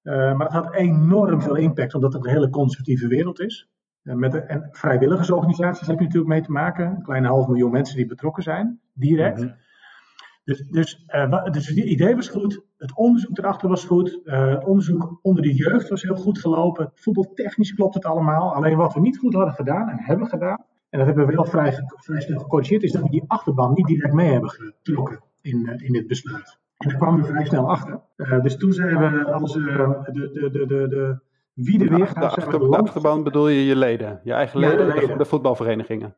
Maar 0.01 0.37
dat 0.37 0.51
had 0.51 0.73
enorm 0.73 1.41
veel 1.41 1.55
impact, 1.55 1.95
omdat 1.95 2.13
het 2.13 2.25
een 2.25 2.31
hele 2.31 2.49
conservatieve 2.49 3.07
wereld 3.07 3.39
is. 3.39 3.69
Met 4.01 4.31
de, 4.31 4.39
en 4.39 4.67
vrijwilligersorganisaties 4.71 5.87
heb 5.87 5.97
je 5.97 6.03
natuurlijk 6.03 6.31
mee 6.31 6.41
te 6.41 6.51
maken. 6.51 6.85
Een 6.85 7.01
kleine 7.01 7.27
half 7.27 7.47
miljoen 7.47 7.71
mensen 7.71 7.95
die 7.95 8.05
betrokken 8.05 8.43
zijn, 8.43 8.79
direct. 8.93 9.41
Mhm. 9.41 9.53
Dus, 10.45 10.63
dus, 10.69 11.03
eh, 11.07 11.43
dus 11.51 11.67
het 11.67 11.77
idee 11.77 12.15
was 12.15 12.27
goed, 12.29 12.61
het 12.77 12.95
onderzoek 12.95 13.37
erachter 13.37 13.69
was 13.69 13.85
goed, 13.85 14.21
eh, 14.23 14.47
het 14.49 14.65
onderzoek 14.65 15.19
onder 15.21 15.43
de 15.43 15.53
jeugd 15.53 15.89
was 15.89 16.01
heel 16.01 16.15
goed 16.15 16.39
gelopen. 16.39 16.91
Voetbaltechnisch 16.93 17.73
klopt 17.73 17.93
het 17.93 18.05
allemaal. 18.05 18.53
Alleen 18.55 18.77
wat 18.77 18.93
we 18.93 18.99
niet 18.99 19.17
goed 19.17 19.33
hadden 19.33 19.53
gedaan 19.53 19.89
en 19.89 19.97
hebben 19.99 20.27
gedaan, 20.27 20.65
en 20.89 20.97
dat 20.99 21.07
hebben 21.07 21.27
we 21.27 21.33
wel 21.35 21.45
vrij, 21.45 21.71
snel 21.97 22.39
gecorrigeerd, 22.39 22.83
is 22.83 22.91
dat 22.91 23.01
we 23.01 23.09
die 23.09 23.23
achterban 23.27 23.73
niet 23.73 23.85
direct 23.87 24.13
mee 24.13 24.31
hebben 24.31 24.49
getrokken 24.49 25.19
in, 25.41 25.67
eh, 25.67 25.87
in 25.87 25.93
dit 25.93 26.07
besluit. 26.07 26.57
En 26.77 26.89
daar 26.89 26.97
kwamen 26.97 27.21
we 27.21 27.27
vrij 27.27 27.45
snel 27.45 27.69
achter. 27.69 27.99
Dus 28.41 28.57
toen 28.57 28.73
zijn 28.73 28.97
we 28.97 29.31
als 29.33 29.53
de, 29.53 29.59
de, 30.11 30.49
de, 30.51 30.65
de, 30.67 30.87
de, 30.87 31.19
wie 31.53 31.77
de 31.77 31.83
De, 31.83 31.89
weer 31.89 31.99
de 32.13 32.19
achter- 32.19 32.59
de 32.59 32.77
achterban 32.77 33.23
bedoel 33.23 33.47
je 33.47 33.65
je 33.65 33.75
leden, 33.75 34.19
je 34.23 34.33
eigen 34.33 34.59
Ja, 34.59 34.69
de 34.69 34.75
leden, 34.77 34.93
de, 34.93 34.99
leden. 35.01 35.17
de 35.17 35.25
voetbalverenigingen. 35.25 36.15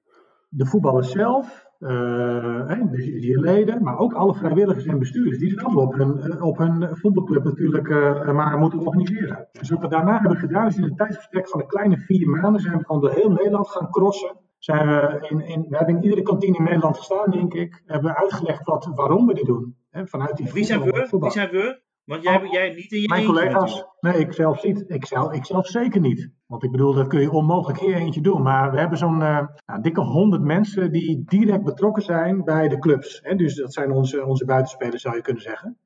De 0.49 0.65
voetballers 0.65 1.11
zelf, 1.11 1.67
eh, 1.79 2.67
hè, 2.67 2.89
dus 2.89 3.05
je 3.05 3.39
leden, 3.39 3.83
maar 3.83 3.97
ook 3.97 4.13
alle 4.13 4.33
vrijwilligers 4.33 4.85
en 4.85 4.99
bestuurders 4.99 5.37
die 5.37 5.49
het 5.49 5.63
allemaal 5.63 5.83
op 5.83 5.93
hun, 5.93 6.21
eh, 6.21 6.45
op 6.45 6.57
hun 6.57 6.89
voetbalclub 6.91 7.43
natuurlijk 7.43 7.89
eh, 7.89 8.31
maar 8.31 8.57
moeten 8.57 8.79
organiseren. 8.79 9.47
Dus 9.51 9.69
wat 9.69 9.81
we 9.81 9.87
daarna 9.87 10.19
hebben 10.19 10.37
gedaan 10.37 10.67
is 10.67 10.77
in 10.77 10.83
een 10.83 10.95
tijdsbestek 10.95 11.49
van 11.49 11.59
een 11.59 11.67
kleine 11.67 11.97
vier 11.97 12.29
maanden 12.29 12.61
zijn 12.61 12.77
we 12.77 12.85
gewoon 12.85 13.01
door 13.01 13.11
heel 13.11 13.29
Nederland 13.29 13.69
gaan 13.69 13.89
crossen. 13.91 14.35
Zijn 14.57 14.87
we, 14.87 15.27
in, 15.29 15.41
in, 15.41 15.65
we 15.69 15.77
hebben 15.77 15.95
in 15.95 16.03
iedere 16.03 16.21
kantine 16.21 16.57
in 16.57 16.63
Nederland 16.63 16.97
gestaan, 16.97 17.31
denk 17.31 17.53
ik. 17.53 17.83
Hebben 17.85 18.11
we 18.11 18.17
uitgelegd 18.17 18.63
wat, 18.63 18.91
waarom 18.95 19.27
we 19.27 19.33
dit 19.33 19.45
doen. 19.45 19.75
Hè, 19.89 20.07
vanuit 20.07 20.37
die 20.37 20.51
Wie 20.51 20.63
zijn 20.63 20.81
we? 20.81 21.07
Wie 21.19 21.31
zijn 21.31 21.49
we? 21.49 21.81
Want 22.07 22.23
jij, 22.23 22.47
jij 22.51 22.73
niet 22.73 22.91
in 22.91 23.01
je 23.01 23.07
Mijn 23.07 23.25
collega's, 23.25 23.53
natuurlijk. 23.53 23.95
nee, 23.99 24.17
ik 24.17 24.33
zelf 24.33 24.63
niet. 24.63 24.83
Ik 24.87 25.05
zelf, 25.05 25.33
ik 25.33 25.45
zelf 25.45 25.67
zeker 25.67 26.01
niet. 26.01 26.29
Want 26.45 26.63
ik 26.63 26.71
bedoel, 26.71 26.93
dat 26.93 27.07
kun 27.07 27.21
je 27.21 27.31
onmogelijk 27.31 27.79
je 27.79 27.95
eentje 27.95 28.21
doen. 28.21 28.41
Maar 28.41 28.71
we 28.71 28.79
hebben 28.79 28.97
zo'n 28.97 29.21
eh, 29.21 29.47
nou, 29.65 29.81
dikke 29.81 30.01
honderd 30.01 30.43
mensen 30.43 30.91
die 30.91 31.23
direct 31.25 31.63
betrokken 31.63 32.03
zijn 32.03 32.43
bij 32.43 32.67
de 32.67 32.79
clubs. 32.79 33.19
Hè? 33.23 33.35
Dus 33.35 33.55
dat 33.55 33.73
zijn 33.73 33.91
onze, 33.91 34.25
onze 34.25 34.45
buitenspelers, 34.45 35.01
zou 35.01 35.15
je 35.15 35.21
kunnen 35.21 35.41
zeggen. 35.41 35.77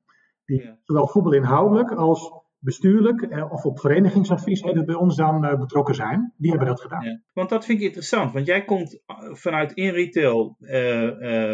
Die 0.44 0.62
Ja. 0.62 0.78
zowel 0.84 1.08
voetbal 1.08 1.32
inhoudelijk 1.32 1.92
als 1.92 2.32
bestuurlijk 2.62 3.22
eh, 3.22 3.52
of 3.52 3.64
op 3.64 3.80
verenigingsadvies 3.80 4.62
heet 4.62 4.74
het 4.74 4.86
bij 4.86 4.94
ons 4.94 5.16
dan 5.16 5.44
eh, 5.44 5.58
betrokken 5.58 5.94
zijn. 5.94 6.32
Die 6.36 6.50
hebben 6.50 6.68
dat 6.68 6.80
gedaan. 6.80 7.04
Ja. 7.04 7.20
Want 7.32 7.48
dat 7.48 7.64
vind 7.64 7.78
ik 7.78 7.84
interessant, 7.84 8.32
want 8.32 8.46
jij 8.46 8.64
komt 8.64 9.02
eh, 9.06 9.16
vanuit 9.34 9.72
in 9.72 9.90
retail 9.90 10.56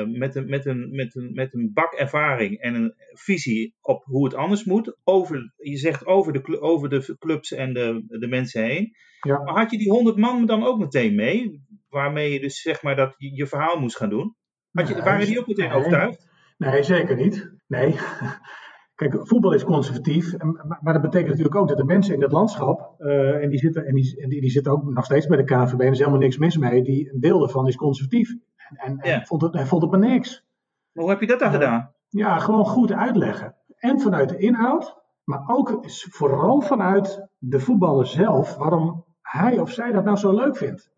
met, 0.07 0.35
een, 0.37 0.49
met, 0.49 0.67
een, 0.67 0.91
met, 0.91 1.15
een, 1.15 1.33
met 1.33 1.55
een 1.55 1.71
bak 1.75 1.93
ervaring 1.93 2.61
en 2.61 2.75
een 2.75 2.95
visie 3.13 3.75
op 3.81 4.05
hoe 4.05 4.25
het 4.25 4.35
anders 4.35 4.65
moet. 4.65 4.97
Over, 5.05 5.53
je 5.57 5.77
zegt 5.77 6.07
over 6.07 6.33
de, 6.33 6.61
over 6.61 6.89
de 6.89 7.17
clubs 7.19 7.53
en 7.53 7.73
de, 7.73 8.05
de 8.07 8.29
mensen 8.29 8.63
heen. 8.63 8.97
Ja. 9.21 9.43
Maar 9.43 9.59
had 9.59 9.71
je 9.71 9.79
die 9.79 9.91
100 9.91 10.17
man 10.17 10.47
dan 10.47 10.65
ook 10.65 10.79
meteen 10.79 11.15
mee? 11.15 11.67
Waarmee 11.89 12.33
je 12.33 12.41
dus 12.41 12.63
zeg 12.63 12.83
maar 12.83 12.97
dat 12.97 13.15
je, 13.17 13.35
je 13.35 13.47
verhaal 13.47 13.81
moest 13.81 13.97
gaan 13.97 14.11
doen? 14.11 14.37
Had 14.73 14.89
je, 14.89 14.95
Nee, 14.95 15.03
waren 15.03 15.27
die 15.27 15.41
ook 15.41 15.47
meteen 15.47 15.69
nee. 15.69 15.79
overtuigd? 15.79 16.29
Nee, 16.59 16.83
zeker 16.83 17.17
niet. 17.17 17.53
Nee. 17.67 17.95
Kijk, 18.99 19.17
voetbal 19.27 19.53
is 19.53 19.65
conservatief. 19.65 20.37
Maar 20.81 20.93
dat 20.93 21.03
betekent 21.03 21.29
natuurlijk 21.29 21.55
ook 21.57 21.69
dat 21.69 21.77
de 21.77 21.85
mensen 21.85 22.15
in 22.15 22.23
het 22.23 22.33
landschap. 22.33 22.95
eh, 22.99 23.43
en, 23.43 23.51
die 23.51 23.59
zitten, 23.59 23.87
en, 23.87 23.95
die, 23.95 24.21
en 24.21 24.29
die, 24.29 24.41
die 24.41 24.51
zitten 24.51 24.73
ook 24.73 24.85
nog 24.85 25.05
steeds 25.05 25.27
bij 25.27 25.37
de 25.37 25.45
KNVB. 25.45 25.81
En 25.81 25.87
er 25.87 25.93
is 25.93 25.99
helemaal 25.99 26.19
niks 26.21 26.39
mis 26.39 26.57
mee. 26.57 26.83
Die, 26.83 27.13
een 27.13 27.21
deel 27.21 27.39
daarvan 27.39 27.67
is 27.67 27.77
conservatief. 27.77 28.31
En, 28.57 28.77
en, 28.77 28.99
en 28.99 29.27
vond, 29.27 29.43
het, 29.43 29.55
hij 29.55 29.67
vond 29.67 29.83
het 29.83 29.91
maar 29.91 30.01
niks. 30.01 30.45
Maar 30.93 31.03
hoe 31.05 31.13
heb 31.13 31.21
je 31.21 31.27
dat 31.27 31.39
dan 31.39 31.49
Ja. 31.49 31.55
gedaan? 31.55 31.93
Ja, 32.09 32.39
gewoon 32.39 32.65
goed 32.67 32.93
uitleggen. 32.93 33.55
En 33.77 34.01
vanuit 34.01 34.29
de 34.29 34.39
inhoud. 34.39 34.97
Maar 35.25 35.43
ook 35.47 35.79
vooral 36.11 36.61
vanuit 36.61 37.27
de 37.39 37.61
voetballer 37.61 38.07
zelf. 38.07 38.57
Waarom 38.57 39.05
hij 39.23 39.59
of 39.59 39.71
zij 39.71 39.93
dat 39.93 40.05
nou 40.05 40.17
zo 40.17 40.35
leuk 40.35 40.57
vindt. 40.57 40.91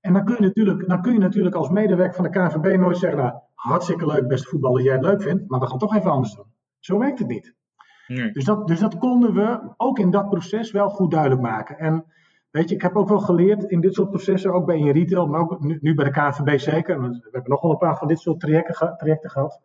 En 0.00 0.12
dan 0.12 0.24
kun 0.24 0.34
je 0.34 0.42
natuurlijk, 0.42 0.88
dan 0.88 1.02
kun 1.02 1.12
je 1.12 1.18
natuurlijk 1.18 1.54
als 1.54 1.68
medewerker 1.68 2.14
van 2.14 2.24
de 2.24 2.30
KNVB 2.30 2.78
nooit 2.78 2.96
zeggen. 2.98 3.18
Nou, 3.18 3.32
hartstikke 3.54 4.06
leuk, 4.06 4.26
beste 4.28 4.48
voetballer, 4.48 4.82
jij 4.82 4.92
het 4.94 5.04
leuk 5.04 5.22
vindt. 5.22 5.48
Maar 5.48 5.60
we 5.60 5.66
gaan 5.66 5.78
toch 5.78 5.94
even 5.96 6.10
anders 6.10 6.34
doen. 6.34 6.52
Zo 6.84 6.98
werkt 6.98 7.18
het 7.18 7.28
niet. 7.28 7.54
Nee. 8.06 8.32
Dus 8.32 8.44
dat, 8.44 8.66
dus 8.66 8.80
dat 8.80 8.98
konden 8.98 9.34
we 9.34 9.74
ook 9.76 9.98
in 9.98 10.10
dat 10.10 10.28
proces 10.28 10.70
wel 10.70 10.88
goed 10.88 11.10
duidelijk 11.10 11.40
maken. 11.40 11.78
En 11.78 12.04
weet 12.50 12.68
je, 12.68 12.74
ik 12.74 12.82
heb 12.82 12.96
ook 12.96 13.08
wel 13.08 13.18
geleerd 13.18 13.64
in 13.64 13.80
dit 13.80 13.94
soort 13.94 14.10
processen, 14.10 14.52
ook 14.52 14.66
bij 14.66 14.78
in 14.78 14.90
retail, 14.90 15.26
maar 15.26 15.40
ook 15.40 15.60
nu, 15.60 15.78
nu 15.80 15.94
bij 15.94 16.04
de 16.04 16.10
KNVB 16.10 16.58
zeker. 16.58 17.00
We 17.00 17.28
hebben 17.30 17.50
nog 17.50 17.62
wel 17.62 17.70
een 17.70 17.78
paar 17.78 17.96
van 17.96 18.08
dit 18.08 18.18
soort 18.18 18.40
trajecten, 18.40 18.96
trajecten 18.96 19.30
gehad. 19.30 19.60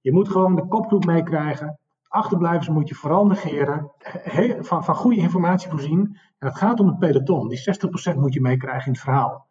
Je 0.00 0.12
moet 0.12 0.28
gewoon 0.28 0.54
de 0.54 0.66
kopgroep 0.66 1.04
meekrijgen. 1.04 1.78
Achterblijvers 2.08 2.68
moet 2.68 2.88
je 2.88 2.94
vooral 2.94 3.26
negeren. 3.26 3.90
Van, 4.60 4.84
van 4.84 4.94
goede 4.94 5.20
informatie 5.20 5.70
voorzien. 5.70 6.18
En 6.38 6.48
het 6.48 6.56
gaat 6.56 6.80
om 6.80 6.86
het 6.86 6.98
peloton. 6.98 7.48
Die 7.48 7.58
60% 8.14 8.16
moet 8.16 8.34
je 8.34 8.40
meekrijgen 8.40 8.86
in 8.86 8.92
het 8.92 9.00
verhaal. 9.00 9.46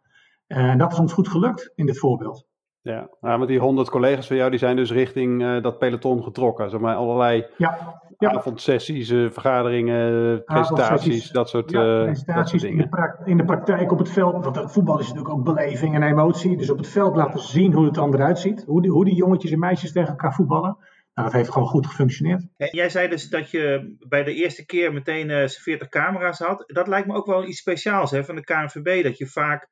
En 0.47 0.77
dat 0.77 0.91
is 0.91 0.99
ons 0.99 1.13
goed 1.13 1.27
gelukt 1.27 1.71
in 1.75 1.85
dit 1.85 1.99
voorbeeld. 1.99 2.45
Ja, 2.83 3.09
nou, 3.21 3.37
want 3.37 3.47
die 3.47 3.59
honderd 3.59 3.89
collega's 3.89 4.27
van 4.27 4.35
jou 4.35 4.49
die 4.49 4.59
zijn 4.59 4.75
dus 4.75 4.91
richting 4.91 5.43
eh, 5.43 5.61
dat 5.61 5.77
peloton 5.77 6.23
getrokken. 6.23 6.69
Zeg 6.69 6.79
maar 6.79 6.95
allerlei 6.95 7.45
Ja, 7.57 7.99
ja. 8.17 8.31
avondsessies, 8.31 9.09
eh, 9.09 9.29
vergaderingen, 9.29 10.43
presentaties, 10.43 10.85
Avondsessies. 10.85 11.29
dat 11.29 11.49
soort, 11.49 11.71
Ja, 11.71 11.79
eh, 11.79 11.85
dat 11.85 11.95
soort 11.95 12.05
presentaties 12.05 12.63
in 12.63 12.77
de, 12.77 12.89
dingen. 12.89 13.19
in 13.25 13.37
de 13.37 13.45
praktijk 13.45 13.91
op 13.91 13.97
het 13.99 14.09
veld. 14.09 14.43
Want 14.45 14.71
voetbal 14.71 14.99
is 14.99 15.07
natuurlijk 15.07 15.35
ook 15.35 15.43
beleving 15.43 15.95
en 15.95 16.03
emotie. 16.03 16.57
Dus 16.57 16.69
op 16.69 16.77
het 16.77 16.87
veld 16.87 17.15
laten 17.15 17.39
zien 17.39 17.73
hoe 17.73 17.85
het 17.85 17.93
dan 17.93 18.13
eruit 18.13 18.39
ziet. 18.39 18.63
Hoe 18.67 18.81
die, 18.81 18.91
hoe 18.91 19.05
die 19.05 19.15
jongetjes 19.15 19.51
en 19.51 19.59
meisjes 19.59 19.91
tegen 19.91 20.09
elkaar 20.09 20.33
voetballen. 20.33 20.77
Nou, 21.13 21.27
dat 21.27 21.37
heeft 21.37 21.51
gewoon 21.51 21.67
goed 21.67 21.87
gefunctioneerd. 21.87 22.47
En 22.57 22.67
jij 22.71 22.89
zei 22.89 23.07
dus 23.07 23.29
dat 23.29 23.51
je 23.51 23.95
bij 24.07 24.23
de 24.23 24.33
eerste 24.33 24.65
keer 24.65 24.93
meteen 24.93 25.29
eh 25.29 25.47
40 25.47 25.87
camera's 25.89 26.39
had. 26.39 26.63
Dat 26.67 26.87
lijkt 26.87 27.07
me 27.07 27.15
ook 27.15 27.25
wel 27.25 27.43
iets 27.45 27.59
speciaals 27.59 28.11
hè, 28.11 28.23
van 28.23 28.35
de 28.35 28.43
KNVB. 28.43 29.03
Dat 29.03 29.17
je 29.17 29.27
vaak, 29.27 29.69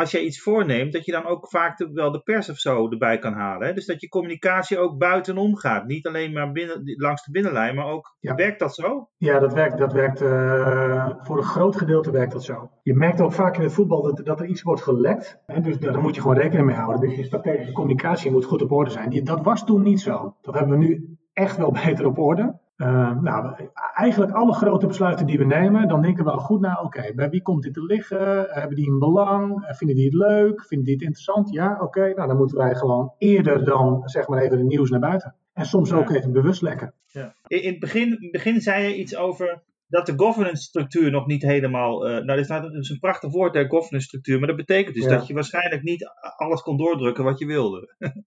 als 0.00 0.10
je 0.10 0.24
iets 0.24 0.42
voorneemt, 0.42 0.92
dat 0.92 1.04
je 1.04 1.12
dan 1.12 1.26
ook 1.26 1.48
vaak 1.48 1.76
de, 1.78 1.90
wel 1.92 2.10
de 2.12 2.20
pers 2.20 2.50
of 2.50 2.56
zo 2.56 2.88
erbij 2.90 3.18
kan 3.18 3.32
halen. 3.32 3.66
Hè? 3.66 3.72
Dus 3.74 3.86
dat 3.86 4.00
je 4.00 4.08
communicatie 4.08 4.78
ook 4.78 4.98
buitenom 4.98 5.56
gaat. 5.56 5.86
Niet 5.86 6.06
alleen 6.06 6.32
maar 6.32 6.52
binnen, 6.52 6.80
langs 6.96 7.24
de 7.24 7.30
binnenlijn, 7.30 7.74
maar 7.74 7.86
ook, 7.86 8.16
Ja. 8.20 8.34
werkt 8.34 8.58
dat 8.58 8.74
zo? 8.74 9.08
Ja, 9.16 9.38
dat 9.38 9.52
werkt, 9.52 9.78
dat 9.78 9.92
werkt 9.92 10.20
eh, 10.20 11.10
voor 11.22 11.36
een 11.36 11.42
groot 11.42 11.76
gedeelte 11.76 12.10
werkt 12.10 12.32
dat 12.32 12.44
zo. 12.44 12.70
Je 12.82 12.94
merkt 12.94 13.20
ook 13.20 13.32
vaak 13.32 13.56
in 13.56 13.62
het 13.62 13.72
voetbal 13.72 14.02
dat, 14.02 14.26
dat 14.26 14.40
er 14.40 14.46
iets 14.46 14.62
wordt 14.62 14.82
gelekt. 14.82 15.38
En 15.46 15.62
dus 15.62 15.78
daar 15.78 16.00
moet 16.00 16.14
je 16.14 16.20
gewoon 16.20 16.36
rekening 16.36 16.66
mee 16.66 16.76
houden. 16.76 17.00
Dus 17.08 17.16
je 17.18 17.24
strategische 17.24 17.72
communicatie 17.72 18.30
moet 18.30 18.44
goed 18.44 18.62
op 18.62 18.72
orde 18.72 18.90
zijn. 18.90 19.10
Die- 19.10 19.22
Dat 19.22 19.42
was 19.44 19.64
toen 19.64 19.82
niet 19.82 20.00
zo. 20.00 20.36
Dat 20.40 20.54
hebben 20.54 20.78
we 20.78 20.84
nu 20.84 21.16
echt 21.32 21.56
wel 21.56 21.72
beter 21.84 22.06
op 22.06 22.18
orde. 22.18 22.58
Eh, 22.80 23.20
nou, 23.20 23.54
eigenlijk 23.94 24.32
alle 24.32 24.52
grote 24.52 24.86
besluiten 24.86 25.26
die 25.26 25.38
we 25.38 25.44
nemen, 25.44 25.88
dan 25.88 26.02
denken 26.02 26.24
we 26.24 26.30
al 26.30 26.38
goed 26.38 26.60
na, 26.60 26.80
oké, 26.82 27.12
bij 27.14 27.30
wie 27.30 27.42
komt 27.42 27.62
dit 27.62 27.74
te 27.74 27.82
liggen? 27.84 28.46
Hebben 28.50 28.76
die 28.76 28.90
een 28.90 28.98
belang? 28.98 29.66
Eh, 29.66 29.74
Vinden 29.74 29.96
die 29.96 30.04
het 30.04 30.14
leuk? 30.14 30.64
Vinden 30.66 30.86
die 30.86 30.94
het 30.94 31.04
interessant? 31.04 31.50
Ja, 31.50 31.78
oké, 31.80 32.12
nou 32.14 32.28
dan 32.28 32.36
moeten 32.36 32.56
wij 32.56 32.74
gewoon 32.74 33.12
eerder 33.18 33.64
dan, 33.64 34.02
zeg 34.04 34.28
maar 34.28 34.42
even, 34.42 34.58
het 34.58 34.66
nieuws 34.66 34.90
naar 34.90 35.00
buiten. 35.00 35.34
En 35.52 35.66
soms 35.66 35.92
ook 35.92 36.10
even 36.10 36.32
bewust 36.32 36.62
lekken. 36.62 36.94
Ja. 37.06 37.34
In, 37.46 37.70
het 37.70 37.78
begin, 37.78 38.06
in 38.06 38.18
het 38.22 38.30
begin 38.32 38.60
zei 38.60 38.84
je 38.84 38.96
iets 38.96 39.16
over 39.16 39.62
dat 39.88 40.06
de 40.06 40.12
governance 40.16 40.62
structuur 40.62 41.10
nog 41.10 41.26
niet 41.26 41.42
helemaal. 41.42 42.06
eh, 42.06 42.12
nou, 42.12 42.26
dat 42.26 42.38
is, 42.38 42.48
nou, 42.48 42.62
dat 42.62 42.74
is 42.74 42.88
een 42.90 42.98
prachtig 42.98 43.30
woord, 43.30 43.52
de 43.52 43.68
governance 43.68 44.06
structuur. 44.06 44.38
Maar 44.38 44.48
dat 44.48 44.56
betekent 44.56 44.94
dus 44.94 45.04
Ja. 45.04 45.10
dat 45.10 45.26
je 45.26 45.34
waarschijnlijk 45.34 45.82
niet 45.82 46.04
alles 46.36 46.62
kon 46.62 46.76
doordrukken 46.76 47.24
wat 47.24 47.38
je 47.38 47.46
wilde. 47.46 47.94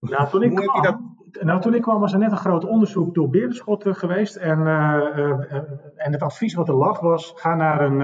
Nou, 0.00 0.28
toen 0.30 0.42
ik 0.42 0.50
Hoe 0.50 0.60
heb 0.60 0.70
je 0.74 0.80
kwam, 0.80 1.15
nou, 1.40 1.60
toen 1.60 1.74
ik 1.74 1.82
kwam 1.82 2.00
was 2.00 2.12
er 2.12 2.18
net 2.18 2.30
een 2.30 2.36
groot 2.36 2.64
onderzoek 2.64 3.14
door 3.14 3.28
Berenschot 3.28 3.84
geweest. 3.86 4.36
En, 4.36 4.66
en 5.96 6.12
het 6.12 6.22
advies 6.22 6.54
wat 6.54 6.68
er 6.68 6.74
lag 6.74 7.00
was, 7.00 7.32
ga 7.36 7.54
naar 7.54 7.80
een, 7.80 8.00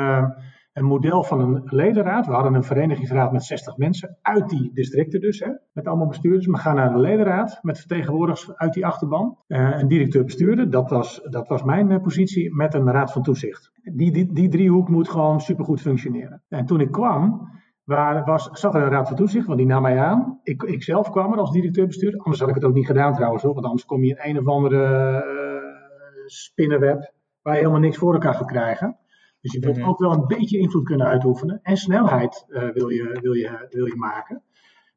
een 0.72 0.84
model 0.84 1.22
van 1.22 1.40
een 1.40 1.62
ledenraad. 1.64 2.26
We 2.26 2.32
hadden 2.32 2.54
een 2.54 2.64
verenigingsraad 2.64 3.32
met 3.32 3.44
60 3.44 3.76
mensen, 3.76 4.18
uit 4.22 4.48
die 4.48 4.70
districten 4.74 5.20
dus, 5.20 5.40
hè, 5.40 5.50
met 5.72 5.86
allemaal 5.86 6.06
bestuurders. 6.06 6.46
We 6.46 6.56
gaan 6.56 6.74
naar 6.74 6.92
een 6.92 7.00
ledenraad 7.00 7.58
met 7.62 7.78
vertegenwoordigers 7.78 8.56
uit 8.56 8.72
die 8.72 8.86
achterban. 8.86 9.36
Uh, 9.48 9.78
een 9.80 9.88
directeur-bestuurder, 9.88 10.70
dat 10.70 10.90
was, 10.90 11.20
dat 11.30 11.48
was 11.48 11.62
mijn 11.62 12.00
positie, 12.00 12.54
met 12.54 12.74
een 12.74 12.90
raad 12.90 13.12
van 13.12 13.22
toezicht. 13.22 13.72
Die, 13.82 14.12
die, 14.12 14.32
die 14.32 14.48
driehoek 14.48 14.88
moet 14.88 15.08
gewoon 15.08 15.40
supergoed 15.40 15.80
functioneren. 15.80 16.42
En 16.48 16.66
toen 16.66 16.80
ik 16.80 16.92
kwam, 16.92 17.48
Waar 17.92 18.24
was, 18.24 18.48
zat 18.52 18.74
er 18.74 18.82
een 18.82 18.88
raad 18.88 19.08
van 19.08 19.16
toezicht, 19.16 19.46
want 19.46 19.58
die 19.58 19.66
nam 19.66 19.82
mij 19.82 19.98
aan. 19.98 20.40
Ik, 20.42 20.62
ik 20.62 20.82
zelf 20.82 21.10
kwam 21.10 21.32
er 21.32 21.38
als 21.38 21.50
directeur-bestuurder. 21.50 22.20
Anders 22.20 22.40
had 22.40 22.48
ik 22.48 22.54
het 22.54 22.64
ook 22.64 22.74
niet 22.74 22.86
gedaan 22.86 23.14
trouwens, 23.14 23.42
hoor, 23.42 23.54
want 23.54 23.66
anders 23.66 23.84
kom 23.84 24.04
je 24.04 24.10
in 24.10 24.30
een 24.30 24.38
of 24.38 24.46
andere 24.46 24.84
uh, 25.24 26.26
spinnenweb 26.26 27.12
waar 27.42 27.54
je 27.54 27.60
helemaal 27.60 27.80
niks 27.80 27.96
voor 27.96 28.12
elkaar 28.12 28.34
gaat 28.34 28.50
krijgen. 28.50 28.96
Dus 29.40 29.52
je 29.52 29.60
wilt 29.60 29.76
mhm. 29.76 29.88
ook 29.88 29.98
wel 29.98 30.12
een 30.12 30.26
beetje 30.26 30.58
invloed 30.58 30.84
kunnen 30.84 31.06
uitoefenen. 31.06 31.60
En 31.62 31.76
snelheid 31.76 32.44
uh, 32.48 32.70
wil, 32.70 32.88
je, 32.88 33.18
wil, 33.22 33.32
je, 33.32 33.66
wil 33.70 33.86
je 33.86 33.96
maken. 33.96 34.42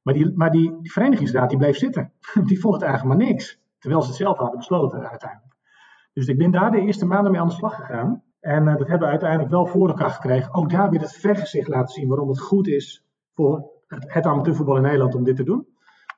Maar, 0.01 0.13
die, 0.13 0.33
maar 0.35 0.51
die, 0.51 0.81
die 0.81 0.91
verenigingsraad 0.91 1.49
die 1.49 1.57
bleef 1.57 1.77
zitten. 1.77 2.11
die 2.47 2.59
vond 2.59 2.73
het 2.73 2.83
eigenlijk 2.83 3.17
maar 3.17 3.27
niks. 3.27 3.59
Terwijl 3.79 4.01
ze 4.01 4.07
het 4.07 4.17
zelf 4.17 4.37
hadden 4.37 4.57
besloten 4.57 5.09
uiteindelijk. 5.09 5.55
Dus 6.13 6.27
ik 6.27 6.37
ben 6.37 6.51
daar 6.51 6.71
de 6.71 6.81
eerste 6.81 7.05
maanden 7.05 7.31
mee 7.31 7.41
aan 7.41 7.47
de 7.47 7.53
slag 7.53 7.75
gegaan. 7.75 8.23
En 8.45 8.67
uh, 8.67 8.77
dat 8.77 8.87
hebben 8.87 9.07
we 9.07 9.13
uiteindelijk 9.13 9.49
wel 9.49 9.65
voor 9.65 9.87
elkaar 9.87 10.09
gekregen. 10.09 10.53
Ook 10.53 10.69
daar 10.69 10.89
weer 10.89 10.99
het 10.99 11.15
vergezicht 11.15 11.67
laten 11.67 11.93
zien 11.93 12.07
waarom 12.07 12.29
het 12.29 12.39
goed 12.39 12.67
is 12.67 13.05
voor 13.33 13.71
het, 13.87 14.13
het 14.13 14.25
amateurvoetbal 14.25 14.75
in 14.75 14.81
Nederland 14.81 15.15
om 15.15 15.23
dit 15.23 15.35
te 15.35 15.43
doen. 15.43 15.67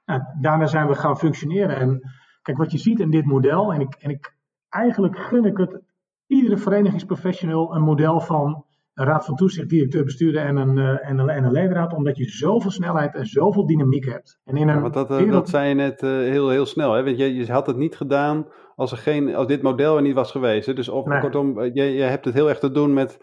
Nou, 0.06 0.22
daarna 0.42 0.66
zijn 0.66 0.88
we 0.88 0.96
gaan 0.96 1.18
functioneren. 1.18 1.78
En 1.78 2.02
kijk, 2.42 2.58
wat 2.58 2.72
je 2.72 2.78
ziet 2.78 3.00
in 3.00 3.10
dit 3.10 3.26
model, 3.26 3.74
en 3.74 3.82
ik, 3.82 3.96
en 3.96 4.10
ik 4.10 4.36
eigenlijk 4.70 5.18
gun 5.18 5.46
ik 5.46 5.58
het 5.58 5.82
iedere 6.26 6.58
verenigingsprofessional 6.58 7.76
een 7.76 7.82
model 7.82 8.20
van 8.20 8.66
een 8.98 9.06
raad 9.06 9.26
van 9.26 9.36
toezicht, 9.36 9.70
directeur, 9.70 10.04
bestuurder 10.04 10.42
en 10.42 10.56
een, 10.58 10.78
uh, 10.78 11.10
en, 11.10 11.18
een, 11.18 11.30
en 11.30 11.44
een 11.44 11.52
ledenraad, 11.52 11.94
omdat 11.94 12.18
je 12.18 12.30
zoveel 12.30 12.72
snelheid 12.72 13.16
en 13.16 13.26
zoveel 13.26 13.66
dynamiek 13.66 14.06
hebt. 14.06 14.40
En 14.46 14.58
in 14.58 14.68
een 14.68 14.76
ja, 14.76 14.82
want 14.82 14.94
dat, 14.94 15.12
uh, 15.12 15.32
dat 15.32 15.50
zei 15.50 15.70
je 15.70 15.76
net 15.76 16.02
uh, 16.02 16.10
heel, 16.10 16.50
heel 16.50 16.66
snel, 16.66 16.94
hè? 16.94 17.04
want 17.04 17.18
je, 17.18 17.36
je 17.36 17.52
had 17.52 17.68
het 17.68 17.78
niet 17.78 17.96
gedaan 17.96 18.48
als, 18.76 18.92
er 18.92 18.98
geen, 18.98 19.36
als 19.36 19.48
dit 19.48 19.62
model 19.62 19.96
er 19.96 20.02
niet 20.02 20.14
was 20.14 20.32
geweest. 20.32 20.66
Hè? 20.66 20.74
Dus 20.74 20.90
of, 20.90 21.06
nee. 21.06 21.20
kortom, 21.20 21.64
je, 21.64 21.84
je 21.84 22.02
hebt 22.02 22.26
het 22.26 22.34
heel 22.34 22.50
erg 22.50 22.60
te 22.60 22.72
doen 22.72 22.94
met 22.94 23.20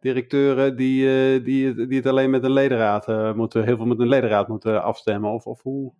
directeuren 0.00 0.76
die, 0.76 1.42
die, 1.42 1.86
die 1.86 1.96
het 1.96 2.06
alleen 2.06 2.30
met 2.30 2.44
een 2.44 2.52
ledenraad 2.52 3.34
moeten, 3.34 3.64
heel 3.64 3.76
veel 3.76 3.86
met 3.86 3.98
een 3.98 4.08
ledenraad 4.08 4.48
moeten 4.48 4.82
afstemmen. 4.82 5.30
Of, 5.30 5.46
of 5.46 5.62
hoe, 5.62 5.92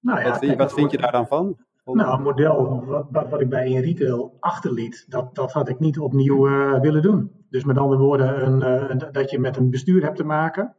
nou 0.00 0.20
ja, 0.20 0.30
wat, 0.30 0.56
wat 0.56 0.72
vind 0.72 0.90
je 0.90 0.98
daar 0.98 1.12
dan 1.12 1.26
van? 1.26 1.56
Nou, 1.94 2.16
een 2.16 2.22
model 2.22 2.84
wat, 3.10 3.28
wat, 3.30 3.40
ik 3.40 3.48
bij 3.48 3.68
in 3.68 3.80
retail 3.80 4.36
achterliet, 4.40 5.04
dat, 5.08 5.34
dat 5.34 5.52
had 5.52 5.68
ik 5.68 5.78
niet 5.78 5.98
opnieuw 5.98 6.48
uh, 6.48 6.80
willen 6.80 7.02
doen. 7.02 7.30
Dus 7.50 7.64
met 7.64 7.78
andere 7.78 8.00
woorden, 8.00 8.46
een, 8.46 8.92
uh, 8.92 9.12
dat 9.12 9.30
je 9.30 9.38
met 9.38 9.56
een 9.56 9.70
bestuur 9.70 10.02
hebt 10.02 10.16
te 10.16 10.24
maken. 10.24 10.74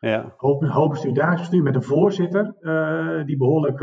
Ja. 0.00 0.34
Hoop, 0.36 0.64
hoofdbestuur, 0.64 1.14
dagbestuur 1.14 1.62
met 1.62 1.74
een 1.74 1.82
voorzitter 1.82 2.54
uh, 2.60 3.24
die 3.24 3.36
behoorlijk, 3.36 3.80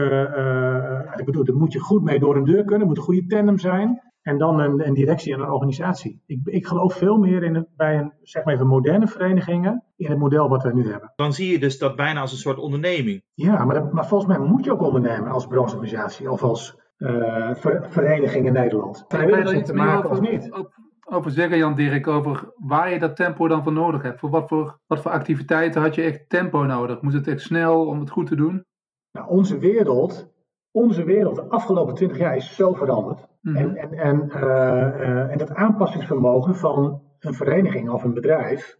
ik 1.19 1.25
bedoel, 1.25 1.43
daar 1.43 1.55
moet 1.55 1.73
je 1.73 1.79
goed 1.79 2.03
mee 2.03 2.19
door 2.19 2.35
een 2.35 2.45
deur 2.45 2.65
kunnen, 2.65 2.87
moet 2.87 2.97
een 2.97 3.03
goede 3.03 3.25
tandem 3.25 3.57
zijn. 3.57 4.12
En 4.23 4.37
dan 4.37 4.59
een, 4.59 4.87
een, 4.87 4.93
directie 4.93 5.33
en 5.33 5.39
een 5.39 5.51
organisatie. 5.51 6.21
Ik, 6.25 6.39
ik 6.43 6.67
geloof 6.67 6.93
veel 6.93 7.17
meer 7.17 7.43
in 7.43 7.55
het, 7.55 7.67
bij 7.75 7.97
een, 7.97 8.13
zeg 8.21 8.43
maar 8.43 8.53
even 8.53 8.67
moderne 8.67 9.07
verenigingen 9.07 9.83
in 9.95 10.09
het 10.09 10.19
model 10.19 10.49
wat 10.49 10.63
we 10.63 10.73
nu 10.73 10.91
hebben. 10.91 11.11
Dan 11.15 11.33
zie 11.33 11.51
je 11.51 11.59
dus 11.59 11.77
dat 11.77 11.95
bijna 11.95 12.21
als 12.21 12.31
een 12.31 12.37
soort 12.37 12.57
onderneming. 12.57 13.23
Ja, 13.33 13.65
maar, 13.65 13.75
dat, 13.75 13.93
maar 13.93 14.07
volgens 14.07 14.37
mij 14.37 14.47
moet 14.47 14.63
je 14.63 14.71
ook 14.71 14.81
ondernemen 14.81 15.31
als 15.31 15.47
brancheorganisatie 15.47 16.31
of 16.31 16.43
als 16.43 16.81
uh, 16.97 17.53
ver, 17.53 17.85
vereniging 17.89 18.45
in 18.45 18.53
Nederland. 18.53 19.05
Kan 19.07 19.27
je 19.27 19.35
er 19.35 19.55
iets 19.55 19.69
te 19.69 19.73
maken 19.73 20.09
over, 20.09 20.09
of 20.09 20.31
niet? 20.31 20.51
Over 21.05 21.31
zeggen, 21.31 21.57
Jan 21.57 21.75
Dirk, 21.75 22.07
over 22.07 22.53
waar 22.55 22.91
je 22.91 22.99
dat 22.99 23.15
tempo 23.15 23.47
dan 23.47 23.63
voor 23.63 23.73
nodig 23.73 24.01
hebt. 24.01 24.19
Voor 24.19 24.29
wat 24.29 24.47
voor, 24.47 24.79
wat 24.87 25.01
voor 25.01 25.11
activiteiten 25.11 25.81
had 25.81 25.95
je 25.95 26.01
echt 26.01 26.29
tempo 26.29 26.63
nodig? 26.63 27.01
Moet 27.01 27.13
het 27.13 27.27
echt 27.27 27.41
snel 27.41 27.85
om 27.85 27.99
het 27.99 28.09
goed 28.09 28.27
te 28.27 28.35
doen? 28.35 28.65
Nou, 29.11 29.27
onze 29.29 29.57
wereld 29.57 30.32
onze 30.73 31.03
wereld 31.03 31.35
de 31.35 31.49
afgelopen 31.49 31.93
twintig 31.93 32.17
jaar 32.17 32.35
is 32.35 32.55
zo 32.55 32.73
veranderd. 32.73 33.27
Mhm. 33.41 33.55
En, 33.55 33.75
en, 33.75 33.93
en, 33.93 34.31
uh, 34.35 35.31
en 35.31 35.37
dat 35.37 35.53
aanpassingsvermogen 35.53 36.55
van 36.55 37.01
een 37.19 37.33
vereniging 37.33 37.89
of 37.89 38.03
een 38.03 38.13
bedrijf 38.13 38.79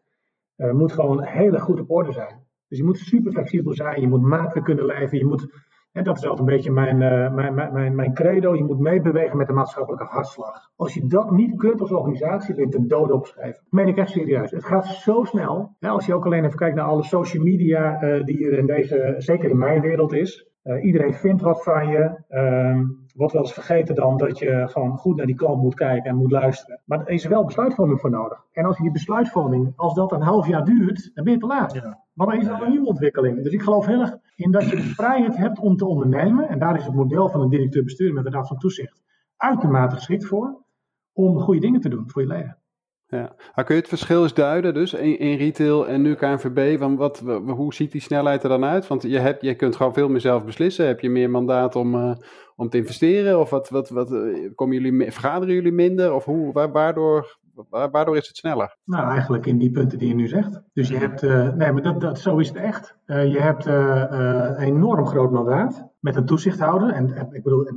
uh, 0.57 0.71
moet 0.71 0.91
gewoon 0.91 1.23
heel 1.23 1.53
erg 1.53 1.63
goed 1.63 1.79
op 1.79 1.91
orde 1.91 2.12
zijn. 2.12 2.41
Dus 2.67 2.77
je 2.77 2.83
moet 2.83 2.97
super 2.97 3.31
flexibel 3.31 3.73
zijn, 3.73 4.01
je 4.01 4.07
moet 4.07 4.21
maatwerk 4.21 4.65
kunnen 4.65 4.85
leveren, 4.85 5.19
je 5.19 5.25
moet, 5.25 5.47
en 5.91 6.03
dat 6.03 6.17
is 6.17 6.23
altijd 6.23 6.39
een 6.39 6.55
beetje 6.55 6.71
mijn, 6.71 6.97
mijn, 7.33 7.53
mijn, 7.53 7.95
mijn 7.95 8.13
credo, 8.13 8.55
je 8.55 8.63
moet 8.63 8.79
meebewegen 8.79 9.38
met 9.38 9.47
de 9.47 9.53
maatschappelijke 9.53 10.05
hartslag. 10.05 10.71
Als 10.75 10.93
je 10.93 11.07
dat 11.07 11.31
niet 11.31 11.57
kunt 11.57 11.81
als 11.81 11.91
organisatie, 11.91 12.55
ben 12.55 12.65
je 12.65 12.71
ten 12.71 12.88
dode 12.88 13.13
opgeschreven. 13.13 13.62
Dat 13.63 13.71
meen 13.71 13.88
ik 13.88 13.97
echt 13.97 14.12
serieus. 14.12 14.51
Het 14.51 14.65
gaat 14.65 14.85
zo 14.85 15.23
snel. 15.23 15.75
als 15.79 16.05
je 16.05 16.13
ook 16.13 16.25
alleen 16.25 16.45
even 16.45 16.57
kijkt 16.57 16.75
naar 16.75 16.85
alle 16.85 17.03
social 17.03 17.43
media 17.43 18.00
die 18.23 18.45
er 18.45 18.57
in 18.57 18.65
deze, 18.65 19.15
zeker 19.17 19.50
in 19.50 19.57
mijn 19.57 19.81
wereld 19.81 20.13
is. 20.13 20.52
Uh, 20.63 20.84
iedereen 20.84 21.13
vindt 21.13 21.41
wat 21.41 21.63
van 21.63 21.88
je. 21.88 22.24
Uh, 22.29 22.79
wordt 23.15 23.34
wel 23.34 23.41
eens 23.41 23.53
vergeten 23.53 23.96
dan 23.96 24.17
dat 24.17 24.39
je 24.39 24.67
gewoon 24.67 24.98
goed 24.98 25.15
naar 25.15 25.25
die 25.25 25.36
klant 25.36 25.62
moet 25.62 25.75
kijken 25.75 26.10
en 26.10 26.15
moet 26.15 26.32
luisteren. 26.32 26.82
Maar 26.86 27.00
er 27.00 27.10
is 27.10 27.25
wel 27.25 27.46
besluitvorming 27.46 28.00
voor 28.00 28.10
nodig. 28.10 28.46
En 28.51 28.65
als 28.65 28.77
je 28.77 28.84
die 28.84 28.91
besluitvorming, 28.91 29.74
als 29.75 29.93
dat 29.93 30.12
een 30.12 30.22
half 30.22 30.48
jaar 30.48 30.65
duurt, 30.65 31.12
dan 31.13 31.24
ben 31.24 31.34
je 31.34 31.39
te 31.39 31.46
laat. 31.46 31.74
Ja. 31.74 32.00
Maar 32.13 32.27
dan 32.27 32.39
is 32.39 32.48
dat 32.48 32.62
een 32.62 32.70
nieuwe 32.70 32.88
ontwikkeling. 32.88 33.43
Dus 33.43 33.53
ik 33.53 33.62
geloof 33.62 33.86
heel 33.86 34.01
erg 34.01 34.17
in 34.36 34.51
dat 34.51 34.70
je 34.70 34.75
de 34.75 34.82
vrijheid 34.82 35.38
hebt 35.38 35.60
om 35.60 35.77
te 35.77 35.86
ondernemen. 35.86 36.50
En 36.50 36.60
daar 36.60 36.75
is 36.75 36.86
het 36.86 36.96
model 36.96 37.29
van 37.29 37.41
een 37.41 37.50
directeur-bestuurder 37.50 38.15
met 38.15 38.25
een 38.25 38.32
raad 38.32 38.48
van 38.48 38.58
toezicht 38.58 39.03
uitermate 39.38 39.96
geschikt 39.96 40.25
voor. 40.25 40.62
Om 41.13 41.39
goede 41.39 41.60
dingen 41.60 41.82
te 41.82 41.89
doen 41.89 42.10
voor 42.10 42.22
je 42.22 42.27
leden. 42.27 42.58
Ja. 43.13 43.63
Kun 43.63 43.75
je 43.75 43.82
het 43.82 43.89
verschil 43.89 44.24
eens 44.24 44.34
duiden, 44.34 44.74
dus 44.74 44.93
in, 44.93 45.20
in 45.20 45.38
retail 45.38 45.88
en 45.88 46.01
nu 46.01 46.13
KNVB, 46.13 46.79
wat, 46.98 47.20
hoe 47.46 47.74
ziet 47.74 47.91
die 47.91 48.01
snelheid 48.01 48.43
er 48.43 48.50
dan 48.50 48.63
uit? 48.63 48.88
Want 48.88 49.01
je, 49.01 49.20
hebt, 49.20 49.41
je 49.41 49.55
kunt 49.55 49.75
gewoon 49.75 49.93
veel 49.93 50.10
meer 50.10 50.20
zelf 50.20 50.46
beslissen. 50.46 50.88
Heb 50.88 51.00
je 51.00 51.10
meer 51.10 51.29
mandaat 51.29 51.75
om, 51.75 51.96
uh, 51.96 52.15
om 52.55 52.70
te 52.70 52.77
investeren? 52.77 53.39
Of 53.39 53.50
wat, 53.50 53.70
wat, 53.70 53.89
wat, 53.89 54.12
eh, 54.12 54.50
komen 54.55 54.82
jullie, 54.82 55.12
vergaderen 55.12 55.55
jullie 55.55 55.72
minder? 55.72 56.13
Of 56.13 56.25
hoe, 56.25 56.70
waardoor, 56.72 57.38
waardoor 57.70 58.17
is 58.17 58.27
het 58.27 58.38
sneller? 58.38 58.77
Nou, 58.86 59.10
eigenlijk 59.10 59.46
in 59.46 59.58
die 59.58 59.72
punten 59.72 59.98
die 59.98 60.08
je 60.08 60.15
nu 60.15 60.27
zegt. 60.27 60.62
Dus 60.74 60.88
je 60.88 60.98
hebt, 60.98 61.24
uh, 61.24 61.53
nee, 61.53 61.72
maar 61.72 61.82
dat, 61.82 62.01
dat, 62.01 62.20
zo 62.20 62.38
is 62.38 62.48
het 62.48 62.58
echt. 62.58 62.96
Je 63.05 63.39
hebt 63.39 63.65
een 63.65 64.58
enorm 64.58 65.05
groot 65.05 65.32
mandaat 65.32 65.88
met 66.00 66.15
een 66.15 66.25
toezichthouder. 66.25 66.89
En 66.89 67.29
ik 67.32 67.43
bedoel, 67.43 67.67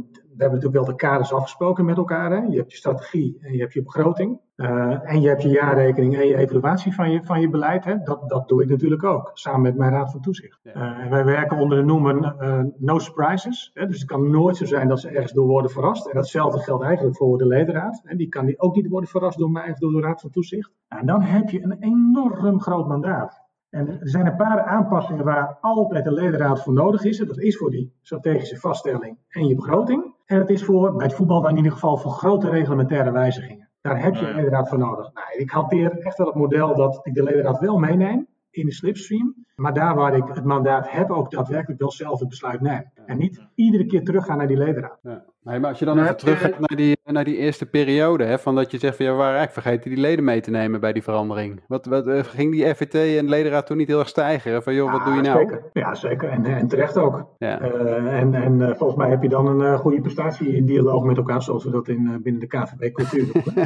hebben 0.42 0.58
natuurlijk 0.58 0.84
wel 0.86 0.96
de 0.96 1.04
kaders 1.04 1.32
afgesproken 1.32 1.84
met 1.84 1.96
elkaar. 1.96 2.30
Hè? 2.30 2.36
Je 2.36 2.56
hebt 2.56 2.70
je 2.70 2.76
strategie 2.76 3.38
en 3.40 3.52
je 3.52 3.60
hebt 3.60 3.72
je 3.72 3.82
begroting. 3.82 4.40
Uh, 4.56 5.10
en 5.10 5.20
je 5.20 5.28
hebt 5.28 5.42
je 5.42 5.48
jaarrekening 5.48 6.16
en 6.16 6.26
je 6.26 6.36
evaluatie 6.36 6.94
van 6.94 7.10
je, 7.10 7.24
van 7.24 7.40
je 7.40 7.48
beleid. 7.48 7.84
Hè? 7.84 7.98
Dat, 8.02 8.28
dat 8.28 8.48
doe 8.48 8.62
ik 8.62 8.68
natuurlijk 8.68 9.04
ook, 9.04 9.30
samen 9.34 9.62
met 9.62 9.76
mijn 9.76 9.92
raad 9.92 10.10
van 10.10 10.20
toezicht. 10.20 10.60
Ja. 10.62 10.74
Uh, 10.74 11.04
en 11.04 11.10
wij 11.10 11.24
werken 11.24 11.58
onder 11.58 11.78
de 11.78 11.84
noemer 11.84 12.36
uh, 12.40 12.62
no 12.76 12.98
surprises. 12.98 13.70
Hè? 13.74 13.86
Dus 13.86 13.98
het 13.98 14.08
kan 14.08 14.30
nooit 14.30 14.56
zo 14.56 14.64
zijn 14.64 14.88
dat 14.88 15.00
ze 15.00 15.08
ergens 15.08 15.32
door 15.32 15.46
worden 15.46 15.70
verrast. 15.70 16.06
En 16.06 16.14
datzelfde 16.14 16.58
geldt 16.58 16.84
eigenlijk 16.84 17.16
voor 17.16 17.38
de 17.38 17.46
ledenraad. 17.46 18.00
Hè? 18.04 18.16
Die 18.16 18.28
kan 18.28 18.54
ook 18.56 18.74
niet 18.74 18.88
worden 18.88 19.10
verrast 19.10 19.38
door 19.38 19.50
mij 19.50 19.70
of 19.70 19.78
door 19.78 19.92
de 19.92 20.00
raad 20.00 20.20
van 20.20 20.30
toezicht. 20.30 20.70
En 20.88 21.06
dan 21.06 21.22
heb 21.22 21.50
je 21.50 21.62
een 21.62 21.76
enorm 21.80 22.60
groot 22.60 22.88
mandaat. 22.88 23.44
En 23.70 23.88
er 23.88 24.08
zijn 24.08 24.26
een 24.26 24.36
paar 24.36 24.60
aanpassingen 24.60 25.24
waar 25.24 25.58
altijd 25.60 26.06
een 26.06 26.12
ledenraad 26.12 26.62
voor 26.62 26.72
nodig 26.72 27.04
is. 27.04 27.18
Dat 27.18 27.38
is 27.38 27.56
voor 27.56 27.70
die 27.70 27.92
strategische 28.02 28.56
vaststelling 28.56 29.18
en 29.28 29.46
je 29.46 29.54
begroting. 29.54 30.14
En 30.26 30.38
dat 30.38 30.50
is 30.50 30.64
voor, 30.64 30.96
bij 30.96 31.06
het 31.06 31.14
voetbal 31.14 31.40
dan 31.40 31.50
in 31.50 31.56
ieder 31.56 31.72
geval, 31.72 31.96
voor 31.96 32.10
grote 32.10 32.50
reglementaire 32.50 33.10
wijzigingen. 33.10 33.68
Daar 33.80 34.02
heb 34.02 34.14
je 34.14 34.26
een 34.26 34.34
ledenraad 34.34 34.68
voor 34.68 34.78
nodig. 34.78 35.12
Nou, 35.12 35.26
ik 35.36 35.50
hanteer 35.50 35.98
echt 35.98 36.18
wel 36.18 36.26
het 36.26 36.36
model 36.36 36.74
dat 36.76 37.00
ik 37.02 37.14
de 37.14 37.22
ledenraad 37.22 37.58
wel 37.58 37.78
meeneem 37.78 38.26
in 38.50 38.66
de 38.66 38.72
slipstream. 38.72 39.34
Maar 39.54 39.74
daar 39.74 39.94
waar 39.94 40.16
ik 40.16 40.28
het 40.28 40.44
mandaat 40.44 40.90
heb, 40.90 41.10
ook 41.10 41.30
daadwerkelijk 41.30 41.80
wel 41.80 41.90
zelf 41.90 42.20
het 42.20 42.28
besluit 42.28 42.60
neem. 42.60 42.90
En 43.06 43.18
niet 43.18 43.46
iedere 43.54 43.86
keer 43.86 44.04
teruggaan 44.04 44.36
naar 44.36 44.48
die 44.48 44.56
ledenraad. 44.56 44.98
Ja. 45.02 45.24
Nee, 45.46 45.60
maar 45.60 45.70
als 45.70 45.78
je 45.78 45.84
dan 45.84 45.98
even 45.98 46.16
terug 46.16 46.40
gaat 46.40 46.58
naar 46.58 46.76
die, 46.76 46.98
naar 47.04 47.24
die 47.24 47.36
eerste 47.36 47.66
periode, 47.66 48.24
hè, 48.24 48.38
van 48.38 48.54
dat 48.54 48.70
je 48.70 48.78
zegt 48.78 48.96
van 48.96 49.04
ja, 49.04 49.10
we 49.10 49.16
waren 49.18 49.36
eigenlijk 49.36 49.66
vergeten 49.66 49.90
die 49.90 50.00
leden 50.00 50.24
mee 50.24 50.40
te 50.40 50.50
nemen 50.50 50.80
bij 50.80 50.92
die 50.92 51.02
verandering. 51.02 51.60
Wat, 51.66 51.86
wat 51.86 52.06
eh, 52.06 52.24
ging 52.24 52.52
die 52.52 52.74
FVT 52.74 52.94
en 52.94 53.28
ledenraad 53.28 53.66
toen 53.66 53.76
niet 53.76 53.88
heel 53.88 53.98
erg 53.98 54.08
stijgen? 54.08 54.62
Van 54.62 54.74
joh, 54.74 54.92
wat 54.92 55.04
doe 55.04 55.14
je 55.14 55.20
nou? 55.20 55.38
Zeker. 55.38 55.62
Ja, 55.72 55.94
zeker. 55.94 56.28
En, 56.28 56.44
en 56.44 56.68
terecht 56.68 56.98
ook. 56.98 57.34
Ja. 57.38 57.62
Uh, 57.62 58.20
en 58.20 58.34
en 58.34 58.60
uh, 58.60 58.74
volgens 58.74 58.98
mij 58.98 59.10
heb 59.10 59.22
je 59.22 59.28
dan 59.28 59.60
een 59.60 59.78
goede 59.78 60.00
prestatie 60.00 60.56
in 60.56 60.66
dialoog 60.66 61.04
met 61.04 61.16
elkaar, 61.16 61.42
zoals 61.42 61.64
we 61.64 61.70
dat 61.70 61.88
in, 61.88 62.20
binnen 62.22 62.40
de 62.40 62.46
KVB 62.46 62.92
cultuur 62.92 63.32
doen. 63.32 63.42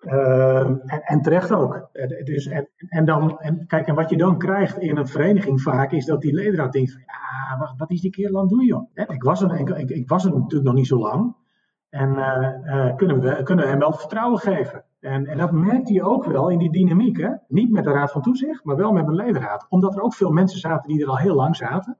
en, 0.00 0.82
en, 1.04 1.22
terecht 1.22 1.52
ook. 1.52 1.88
Dus, 2.24 2.46
en, 2.46 2.68
en, 2.88 3.04
dan, 3.04 3.38
en, 3.38 3.66
kijk, 3.66 3.86
en 3.86 3.94
wat 3.94 4.10
je 4.10 4.16
dan 4.16 4.38
krijgt 4.38 4.78
in 4.78 4.96
een 4.96 5.08
vereniging 5.08 5.62
vaak, 5.62 5.92
is 5.92 6.04
dat 6.04 6.20
die 6.20 6.34
ledenraad 6.34 6.72
denkt 6.72 6.92
van 6.92 7.02
ja, 7.06 7.58
wat, 7.58 7.74
wat 7.76 7.90
is 7.90 8.00
die 8.00 8.10
keer 8.10 8.30
doen 8.48 8.64
joh? 8.64 8.90
Ik 8.94 9.22
was, 9.22 9.42
er, 9.42 9.60
ik, 9.60 9.68
ik, 9.68 9.90
ik 9.90 10.08
was 10.08 10.24
er 10.24 10.32
natuurlijk 10.32 10.64
nog 10.64 10.74
niet 10.74 10.86
zo 10.86 10.98
lang. 10.98 11.34
En 11.88 12.08
uh, 12.10 12.96
kunnen, 12.96 13.20
we, 13.20 13.42
kunnen 13.42 13.64
we 13.64 13.70
hem 13.70 13.78
wel 13.80 13.92
vertrouwen 13.92 14.38
geven. 14.38 14.84
En, 15.00 15.26
en 15.26 15.38
dat 15.38 15.52
merkt 15.52 15.88
hij 15.88 16.02
ook 16.02 16.24
wel 16.24 16.48
in 16.48 16.58
die 16.58 16.72
dynamiek. 16.72 17.20
Hè? 17.20 17.30
Niet 17.48 17.70
met 17.70 17.84
de 17.84 17.90
Raad 17.90 18.12
van 18.12 18.22
Toezicht, 18.22 18.64
maar 18.64 18.76
wel 18.76 18.92
met 18.92 19.06
een 19.06 19.14
ledenraad. 19.14 19.66
Omdat 19.68 19.94
er 19.94 20.02
ook 20.02 20.14
veel 20.14 20.30
mensen 20.30 20.58
zaten 20.58 20.88
die 20.88 21.02
er 21.02 21.08
al 21.08 21.18
heel 21.18 21.34
lang 21.34 21.56
zaten. 21.56 21.98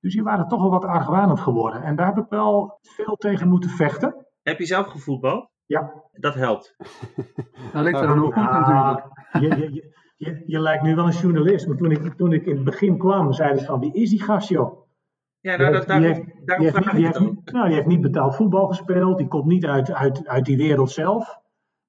Dus 0.00 0.12
die 0.12 0.22
waren 0.22 0.48
toch 0.48 0.60
wel 0.60 0.70
wat 0.70 0.84
argwanend 0.84 1.40
geworden. 1.40 1.82
En 1.82 1.96
daar 1.96 2.06
heb 2.06 2.18
ik 2.24 2.28
wel 2.28 2.78
veel 2.82 3.16
tegen 3.16 3.48
moeten 3.48 3.70
vechten. 3.70 4.26
Heb 4.42 4.58
je 4.58 4.66
zelf 4.66 4.86
gevoetbald? 4.86 5.48
Ja. 5.66 5.92
Dat 6.12 6.34
helpt. 6.34 6.76
Dat 7.72 7.84
ligt 7.84 8.00
er 8.00 8.06
dan 8.06 8.24
ook 8.24 8.34
goed 8.34 8.50
natuurlijk. 8.50 9.04
Je, 9.32 9.72
je, 9.72 9.94
je, 10.16 10.42
je, 10.46 10.60
lijkt 10.60 10.82
nu 10.82 10.94
wel 10.94 11.06
een 11.06 11.12
journalist. 11.12 11.66
Maar 11.66 11.76
toen 11.76 11.90
ik, 11.90 12.14
toen 12.14 12.32
ik 12.32 12.46
in 12.46 12.54
het 12.54 12.64
begin 12.64 12.98
kwam, 12.98 13.32
zeiden 13.32 13.58
ze 13.60 13.66
van, 13.66 13.80
wie 13.80 13.92
is 13.92 14.10
die 14.10 14.22
gast 14.22 14.48
joh? 14.48 14.89
Ja, 15.40 15.56
nou, 15.56 15.72
dat, 15.72 15.86
daar, 15.86 15.98
die 15.98 16.06
heeft, 16.08 16.22
daarom 16.44 16.66
vraag 16.68 16.82
die 16.90 16.98
ik 16.98 17.04
heeft, 17.04 17.14
het 17.18 17.26
ook. 17.28 17.34
niet- 17.34 17.52
nou, 17.52 17.66
die 17.66 17.74
heeft 17.74 17.86
niet 17.86 18.00
betaald 18.00 18.36
voetbal 18.36 18.66
gespeeld. 18.66 19.18
Die 19.18 19.28
komt 19.28 19.46
niet 19.46 19.66
uit, 19.66 19.92
uit, 19.92 20.26
uit 20.28 20.44
die 20.44 20.56
wereld 20.56 20.90
zelf. 20.90 21.38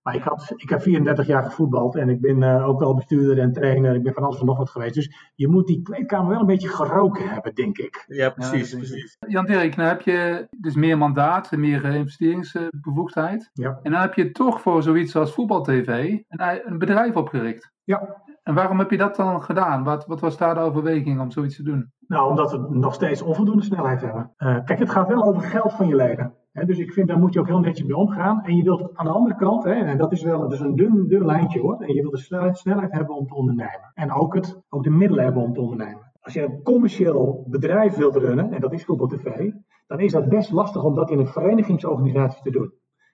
Maar 0.02 0.16
ik, 0.16 0.24
had, 0.24 0.54
ik 0.56 0.70
heb 0.70 0.82
34 0.82 1.28
jaar 1.28 1.44
gevoetbald 1.44 1.96
en 1.96 2.10
ik 2.10 2.22
ben 2.22 2.44
eh, 2.44 2.68
ook 2.68 2.80
wel 2.80 2.96
bestuurder 2.96 3.40
en 3.40 3.52
trainer. 3.54 3.96
Ik 3.96 4.04
ben 4.04 4.14
van 4.14 4.24
alles 4.24 4.40
en 4.40 4.46
nog 4.46 4.58
wat 4.58 4.70
geweest. 4.70 4.94
Dus 4.94 5.32
je 5.36 5.48
moet 5.48 5.68
die 5.68 5.82
kleedkamer 5.82 6.30
wel 6.30 6.40
een 6.40 6.46
beetje 6.46 6.68
geroken 6.70 7.30
hebben, 7.30 7.56
denk 7.56 7.78
ik. 7.78 8.04
Ja, 8.08 8.30
precies. 8.30 8.72
Ja, 8.72 8.78
precies. 8.78 9.18
Jan 9.28 9.46
Dirk, 9.46 9.76
nou 9.76 9.90
heb 9.90 10.02
je 10.02 10.48
dus 10.58 10.76
meer 10.76 10.98
mandaat, 10.98 11.52
meer 11.52 11.86
eh, 11.86 11.96
investeringsbevoegdheid. 11.96 13.50
Ja. 13.54 13.80
En 13.84 13.92
dan 13.92 14.02
heb 14.02 14.14
je 14.14 14.32
toch 14.32 14.62
voor 14.62 14.84
zoiets 14.84 15.16
als 15.16 15.34
Voetbal 15.34 15.62
TV 15.64 15.88
een, 16.28 16.62
een 16.72 16.78
bedrijf 16.78 17.16
opgericht. 17.16 17.72
Ja. 17.84 18.22
En 18.52 18.58
waarom 18.58 18.80
heb 18.80 18.92
je 18.92 18.98
dat 18.98 19.16
dan 19.16 19.44
gedaan? 19.44 19.84
Wat, 19.84 20.06
wat 20.06 20.20
was 20.20 20.38
daar 20.38 20.54
de 20.54 20.60
overweging 20.60 21.20
om 21.20 21.32
zoiets 21.32 21.56
te 21.56 21.64
doen? 21.64 21.92
Nou, 22.08 22.30
omdat 22.30 22.52
we 22.52 22.68
nog 22.70 22.94
steeds 22.94 23.22
onvoldoende 23.22 23.64
snelheid 23.64 24.02
hebben. 24.02 24.32
Eh, 24.38 24.64
kijk, 24.64 24.80
het 24.80 24.90
gaat 24.90 25.08
wel 25.08 25.24
over 25.24 25.42
geld 25.42 25.74
van 25.74 25.88
je 25.88 25.96
leden. 25.96 26.34
Dus 26.52 26.78
ik 26.78 26.94
vind, 26.94 27.08
daar 27.08 27.20
moet 27.20 27.34
je 27.34 27.40
ook 27.40 27.48
heel 27.48 27.60
netjes 27.60 27.88
mee 27.88 27.96
omgaan. 27.96 28.44
En 28.44 28.56
je 28.56 28.64
wilt 28.64 28.98
aan 28.98 29.06
de 29.06 29.12
andere 29.12 29.36
kant, 29.36 29.66
en 29.66 29.98
dat 29.98 30.12
is 30.12 30.24
wel 30.24 30.52
is 30.52 30.60
een 30.60 30.76
dun, 30.76 31.08
dun 31.08 31.26
lijntje 31.26 31.60
hoor. 31.60 31.82
En 31.82 31.94
je 31.94 32.02
wilt 32.02 32.14
de 32.14 32.20
snelheid, 32.20 32.58
snelheid 32.58 32.92
hebben 32.92 33.16
om 33.16 33.28
te 33.28 33.34
ondernemen. 33.34 33.92
En 33.94 34.12
ook, 34.12 34.34
het, 34.34 34.62
ook 34.70 34.84
de 34.84 34.90
middelen 34.90 35.24
hebben 35.24 35.44
om 35.44 35.54
te 35.54 35.62
ondernemen. 35.62 36.12
Als 36.22 36.34
je 36.34 36.44
een 36.44 36.64
commercieel 36.64 37.46
bedrijf 37.48 37.96
wilt 37.96 38.16
runnen, 38.16 38.52
en 38.52 38.62
dat 38.62 38.74
is 38.74 38.86
Voetbal 38.86 39.08
TV, 39.08 39.52
dan 39.88 40.00
is 40.00 40.12
dat 40.12 40.30
best 40.30 40.52
lastig 40.52 40.84
om 40.84 40.96
dat 40.96 41.10
in 41.10 41.20
een 41.20 41.28
verenigingsorganisatie 41.28 42.44
te 42.44 42.52
doen. 42.52 42.74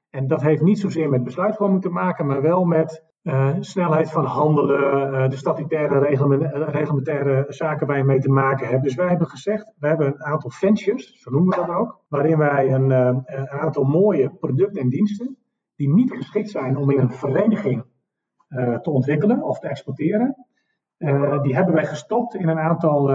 En 0.10 0.28
dat 0.28 0.42
heeft 0.42 0.62
niet 0.62 0.80
zozeer 0.80 1.10
met 1.10 1.24
besluitvorming 1.24 1.82
te 1.82 1.90
maken, 1.90 2.26
maar 2.26 2.42
wel 2.42 2.66
met 2.66 3.06
eh, 3.28 3.56
snelheid 3.60 4.12
van 4.12 4.26
handelen, 4.26 5.14
eh, 5.14 5.30
de 5.30 5.36
statutaire 5.36 6.00
reglement- 6.00 6.54
reglementaire 6.54 7.46
zaken 7.48 7.88
waar 7.88 7.98
je 7.98 8.04
mee 8.04 8.20
te 8.20 8.30
maken 8.30 8.68
hebt. 8.68 8.84
Dus 8.84 8.96
wij 8.96 9.08
hebben 9.08 9.28
gezegd, 9.28 9.74
we 9.80 9.88
hebben 9.88 10.08
een 10.08 10.24
aantal 10.24 10.50
ventures, 10.50 11.22
zo 11.22 11.32
noemen 11.32 11.50
we 11.50 11.66
dat 11.66 11.76
ook, 11.76 12.04
waarin 12.08 12.38
wij 12.38 12.74
een, 12.74 12.92
eh, 12.92 13.18
een 13.26 13.50
aantal 13.50 13.84
mooie 13.84 14.30
producten 14.30 14.82
en 14.82 14.90
diensten, 14.90 15.38
die 15.76 15.94
niet 15.94 16.12
geschikt 16.12 16.50
zijn 16.50 16.78
om 16.78 16.92
in 16.92 17.00
een 17.00 17.12
vereniging 17.12 17.86
te 18.82 18.90
ontwikkelen 18.90 19.44
of 19.44 19.60
te 19.60 19.68
exporteren, 19.68 20.36
die 21.42 21.56
hebben 21.56 21.74
wij 21.74 21.86
gestopt 21.86 22.36
in 22.36 22.48
een 22.48 22.60
aantal, 22.60 23.12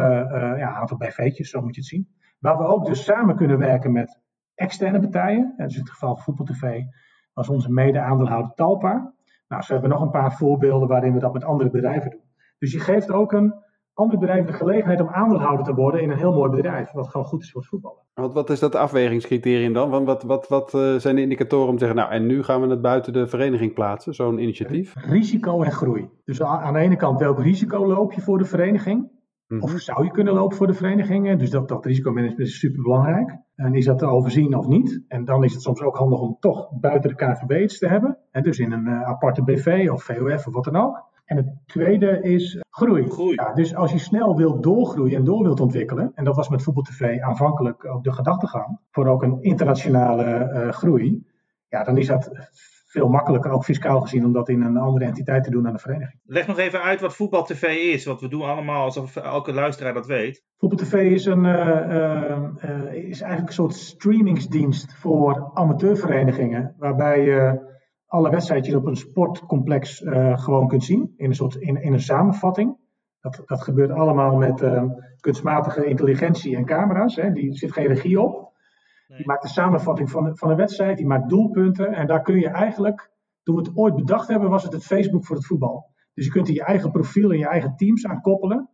ja, 0.57 0.75
aantal 0.75 0.97
BV'tjes, 0.97 1.50
zo 1.50 1.61
moet 1.61 1.75
je 1.75 1.81
het 1.81 1.90
zien. 1.90 2.09
Waar 2.38 2.59
we 2.59 2.64
ook 2.64 2.87
dus 2.87 3.04
samen 3.04 3.37
kunnen 3.37 3.59
werken 3.59 3.92
met 3.92 4.21
externe 4.54 5.00
partijen. 5.00 5.54
En 5.57 5.66
dus 5.66 5.75
in 5.75 5.81
het 5.81 5.90
geval 5.90 6.14
van 6.14 6.25
Voetbal 6.25 6.47
TV 6.47 6.83
was 7.33 7.49
onze 7.49 7.73
mede-aandeelhouder 7.73 8.52
Talpa. 8.54 9.14
Nou, 9.52 9.64
zo 9.64 9.73
hebben 9.73 9.90
we 9.90 9.97
nog 9.97 10.04
een 10.04 10.21
paar 10.21 10.32
voorbeelden 10.32 10.88
waarin 10.88 11.12
we 11.12 11.18
dat 11.18 11.32
met 11.32 11.44
andere 11.44 11.71
bedrijven 11.71 12.11
doen. 12.11 12.21
Dus 12.59 12.73
je 12.73 12.80
geeft 12.80 13.11
ook 13.11 13.32
een 13.32 13.54
ander 13.94 14.18
bedrijf 14.18 14.47
de 14.47 14.52
gelegenheid 14.52 15.00
om 15.00 15.09
aandeelhouder 15.09 15.64
te 15.64 15.75
worden 15.75 16.02
in 16.02 16.11
een 16.11 16.18
heel 16.18 16.32
mooi 16.32 16.50
bedrijf. 16.50 16.92
Wat 16.92 17.09
gewoon 17.09 17.26
goed 17.26 17.42
is 17.42 17.50
voor 17.50 17.61
het 17.61 17.71
voetballen. 17.71 18.02
Wat, 18.14 18.35
wat 18.35 18.50
is 18.50 18.61
dat 18.61 18.75
afwegingscriterium 18.75 19.73
dan? 19.73 19.90
Want 19.90 20.06
wat, 20.06 20.23
wat, 20.23 20.49
wat 20.49 20.75
eh, 20.75 20.94
zijn 20.94 21.16
de 21.16 21.23
indicatoren 21.23 21.68
om 21.68 21.73
te 21.73 21.85
zeggen, 21.85 21.97
nou 21.97 22.12
en 22.12 22.26
nu 22.26 22.42
gaan 22.42 22.61
we 22.61 22.68
het 22.68 22.82
buiten 22.82 23.12
de 23.12 23.26
vereniging 23.26 23.75
plaatsen, 23.75 24.14
zo'n 24.14 24.38
initiatief? 24.38 24.94
Risico 24.97 25.62
en 25.62 25.73
groei. 25.73 26.09
Dus 26.25 26.42
aan 26.42 26.73
de 26.73 26.78
ene 26.78 26.97
kant 26.97 27.21
welk 27.21 27.40
risico 27.40 27.87
loop 27.87 28.12
je 28.12 28.21
voor 28.21 28.38
de 28.38 28.44
vereniging? 28.44 29.11
Mhm. 29.47 29.62
Of 29.62 29.71
zou 29.71 30.04
je 30.04 30.11
kunnen 30.11 30.35
lopen 30.35 30.56
voor 30.56 30.66
de 30.66 30.75
verenigingen? 30.75 31.38
Dus 31.38 31.50
dat, 31.50 31.68
dat 31.68 31.84
risicomanagement 31.84 32.49
is 32.49 32.58
super 32.58 32.82
belangrijk. 32.82 33.38
En 33.63 33.75
is 33.75 33.85
dat 33.85 33.99
te 33.99 34.07
overzien 34.07 34.57
of 34.57 34.67
niet? 34.67 35.03
En 35.09 35.25
dan 35.25 35.45
is 35.45 35.53
het 35.53 35.63
soms 35.63 35.81
ook 35.81 35.97
handig 35.97 36.21
om 36.21 36.37
toch 36.41 36.69
buiten 36.81 37.11
de 37.11 37.17
KNVB 37.17 37.63
iets 37.63 37.79
te 37.79 37.89
hebben. 37.89 38.19
En 38.31 38.43
dus 38.43 38.59
in 38.59 38.73
een 38.73 38.87
eh, 38.87 39.03
aparte 39.03 39.43
BV 39.43 39.89
of 39.93 40.03
VOF 40.03 40.47
of 40.47 40.53
wat 40.53 40.65
dan 40.65 40.77
ook. 40.77 41.11
En 41.25 41.37
het 41.37 41.47
tweede 41.67 42.23
is 42.23 42.63
groei. 42.71 43.11
Groei. 43.11 43.35
Ja, 43.35 43.53
dus 43.55 43.75
als 43.75 43.93
je 43.93 43.99
snel 43.99 44.37
wilt 44.37 44.63
doorgroeien 44.63 45.17
en 45.17 45.25
door 45.25 45.43
wilt 45.43 45.61
ontwikkelen, 45.61 46.13
en 46.15 46.25
dat 46.25 46.37
was 46.37 46.49
met 46.49 46.63
Voetbal 46.63 46.83
TV 46.83 47.21
aanvankelijk 47.21 47.85
ook 47.87 48.05
de 48.05 48.13
gedachtegang, 48.13 48.79
voor 48.91 49.07
ook 49.07 49.23
een 49.23 49.43
internationale 49.43 50.25
eh, 50.25 50.69
groei, 50.73 51.27
ja, 51.69 51.85
dan 51.85 51.97
is 51.97 52.07
dat 52.07 52.31
veel 52.93 53.09
makkelijker, 53.09 53.50
ook 53.50 53.65
fiscaal 53.65 54.00
gezien, 54.00 54.25
om 54.25 54.33
dat 54.33 54.49
in 54.49 54.63
een 54.63 54.76
andere 54.76 55.05
entiteit 55.05 55.45
te 55.45 55.50
doen 55.50 55.63
dan 55.63 55.73
de 55.73 55.78
vereniging. 55.78 56.21
Leg 56.25 56.47
nog 56.47 56.59
even 56.59 56.83
uit 56.83 57.00
wat 57.00 57.15
voetbal 57.15 57.45
TV 57.45 57.63
is, 57.93 58.05
want 58.05 58.21
we 58.21 58.28
doen 58.28 58.43
allemaal 58.43 58.85
alsof 58.85 59.17
elke 59.17 59.52
luisteraar 59.52 59.95
dat 59.95 60.07
weet. 60.07 60.45
Voetbal 60.57 60.78
TV 60.78 60.95
is, 60.95 61.25
een, 61.25 61.45
eh, 61.45 61.97
eh, 61.97 62.43
eh, 62.61 62.95
is 62.95 63.21
eigenlijk 63.21 63.49
een 63.49 63.55
soort 63.55 63.75
streamingsdienst 63.75 64.95
voor 64.95 65.50
amateurverenigingen, 65.55 66.75
waarbij 66.78 67.25
je 67.25 67.71
alle 68.07 68.31
wedstrijdjes 68.31 68.75
op 68.75 68.87
een 68.87 68.97
sportcomplex 68.97 70.02
gewoon 70.35 70.69
kunt 70.69 70.85
zien, 70.85 71.15
in 71.17 71.28
een, 71.28 71.35
soort, 71.35 71.55
in, 71.55 71.83
in 71.83 71.93
een 71.93 72.00
samenvatting. 72.00 72.76
Dat, 73.21 73.43
dat 73.45 73.63
gebeurt 73.63 73.91
allemaal 73.91 74.37
met 74.37 74.65
kunstmatige 75.21 75.85
intelligentie 75.85 76.57
en 76.57 76.65
camera's. 76.65 77.17
Hè. 77.17 77.33
Die 77.33 77.55
zit 77.55 77.73
geen 77.73 77.87
regie 77.87 78.21
op. 78.21 78.51
Die 79.17 79.27
maakt 79.27 79.45
een 79.45 79.51
samenvatting 79.51 80.11
van, 80.11 80.37
van 80.37 80.51
een 80.51 80.57
wedstrijd, 80.57 80.97
die 80.97 81.07
maakt 81.07 81.29
doelpunten. 81.29 81.93
En 81.93 82.07
daar 82.07 82.23
kun 82.23 82.39
je 82.39 82.49
eigenlijk, 82.49 83.11
toen 83.43 83.57
we 83.57 83.63
het 83.63 83.77
ooit 83.77 83.95
bedacht 83.95 84.29
hebben, 84.29 84.51
was 84.51 84.63
het 84.63 84.73
het 84.73 84.85
Facebook 84.85 85.25
voor 85.25 85.37
het 85.37 85.47
voetbal. 85.47 85.91
Dus 86.15 86.25
je 86.25 86.31
kunt 86.31 86.49
er 86.49 86.55
je 86.55 86.65
eigen 86.65 86.91
profiel 86.91 87.31
en 87.31 87.39
je 87.39 87.49
eigen 87.49 87.77
teams 87.77 88.07
aan 88.07 88.21
koppelen. 88.21 88.69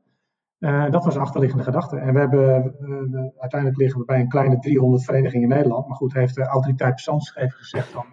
Eh, 0.59 0.90
dat 0.90 1.05
was 1.05 1.14
de 1.14 1.20
achterliggende 1.20 1.64
gedachte. 1.64 1.96
En 1.96 2.12
we 2.12 2.18
hebben, 2.18 2.64
eh, 2.64 3.40
uiteindelijk 3.40 3.81
liggen 3.81 4.01
we 4.01 4.07
bij 4.07 4.20
een 4.20 4.29
kleine 4.29 4.59
300 4.59 5.05
verenigingen 5.05 5.48
in 5.51 5.57
Nederland. 5.57 5.87
Maar 5.87 5.96
goed, 5.96 6.12
heeft 6.12 6.35
de 6.35 6.46
autoriteit 6.46 6.94
persoonsgegevens 6.94 7.55
gezegd 7.55 7.88
van, 7.88 8.05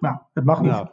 nou, 0.00 0.16
het 0.32 0.44
mag 0.44 0.60
niet. 0.60 0.70
Nou, 0.70 0.88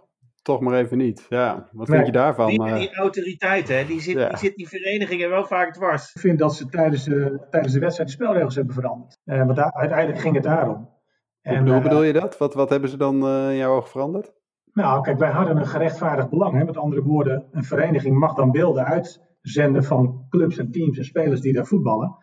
toch 0.48 0.60
maar 0.60 0.74
even 0.80 0.98
niet. 0.98 1.26
Ja, 1.30 1.70
wat 1.72 1.88
Nee. 1.88 1.96
vind 1.98 2.06
je 2.08 2.20
daarvan? 2.20 2.48
Die, 2.48 2.66
eh? 2.66 2.76
die 2.76 2.96
autoriteit, 2.96 3.68
hè, 3.68 3.86
die 3.86 4.02
zit, 4.02 4.18
Ja. 4.18 4.28
die 4.30 4.38
zit 4.38 4.56
die 4.56 4.68
verenigingen 4.68 5.30
wel 5.30 5.46
vaak 5.46 5.74
dwars. 5.74 6.14
Ik 6.14 6.22
vind 6.22 6.40
dat 6.40 6.56
ze 6.56 6.66
tijdens 6.70 7.04
de, 7.04 7.48
tijdens 7.50 7.74
de 7.74 7.80
wedstrijd 7.80 8.10
de 8.10 8.16
spelregels 8.16 8.56
hebben 8.56 8.74
veranderd. 8.74 9.18
Eh, 9.24 9.46
want 9.46 9.56
daar, 9.56 9.72
uiteindelijk 9.74 10.20
ging 10.20 10.36
het 10.36 10.44
daarom. 10.44 10.76
hoe, 10.76 11.56
En, 11.56 11.68
hoe 11.68 11.76
eh, 11.76 11.82
bedoel 11.84 12.04
je 12.04 12.14
dat? 12.14 12.38
Wat, 12.38 12.54
wat 12.54 12.70
hebben 12.70 12.90
ze 12.90 12.98
dan 12.98 13.26
eh, 13.28 13.50
in 13.50 13.56
jouw 13.58 13.76
ogen 13.76 13.90
veranderd? 13.90 14.34
Nou, 14.74 15.02
kijk, 15.02 15.20
wij 15.20 15.32
hadden 15.32 15.58
een 15.58 15.66
gerechtvaardigd 15.68 16.30
belang. 16.30 16.58
Hè? 16.58 16.64
Met 16.64 16.78
andere 16.78 17.04
woorden, 17.04 17.48
een 17.52 17.64
vereniging 17.64 18.18
mag 18.20 18.34
dan 18.34 18.52
beelden 18.52 18.86
uitzenden 18.86 19.84
van 19.84 20.26
clubs 20.30 20.58
en 20.58 20.72
teams 20.72 20.98
en 20.98 21.06
spelers 21.06 21.42
die 21.42 21.54
daar 21.54 21.66
voetballen. 21.66 22.18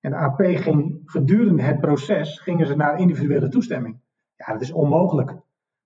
En 0.00 0.10
de 0.10 0.16
AP 0.16 0.40
ging 0.44 1.02
gedurende 1.04 1.62
het 1.62 1.80
proces 1.80 2.40
gingen 2.40 2.66
ze 2.66 2.76
naar 2.76 2.98
individuele 2.98 3.48
toestemming. 3.48 4.00
Ja, 4.36 4.52
dat 4.52 4.60
is 4.62 4.72
onmogelijk. 4.72 5.36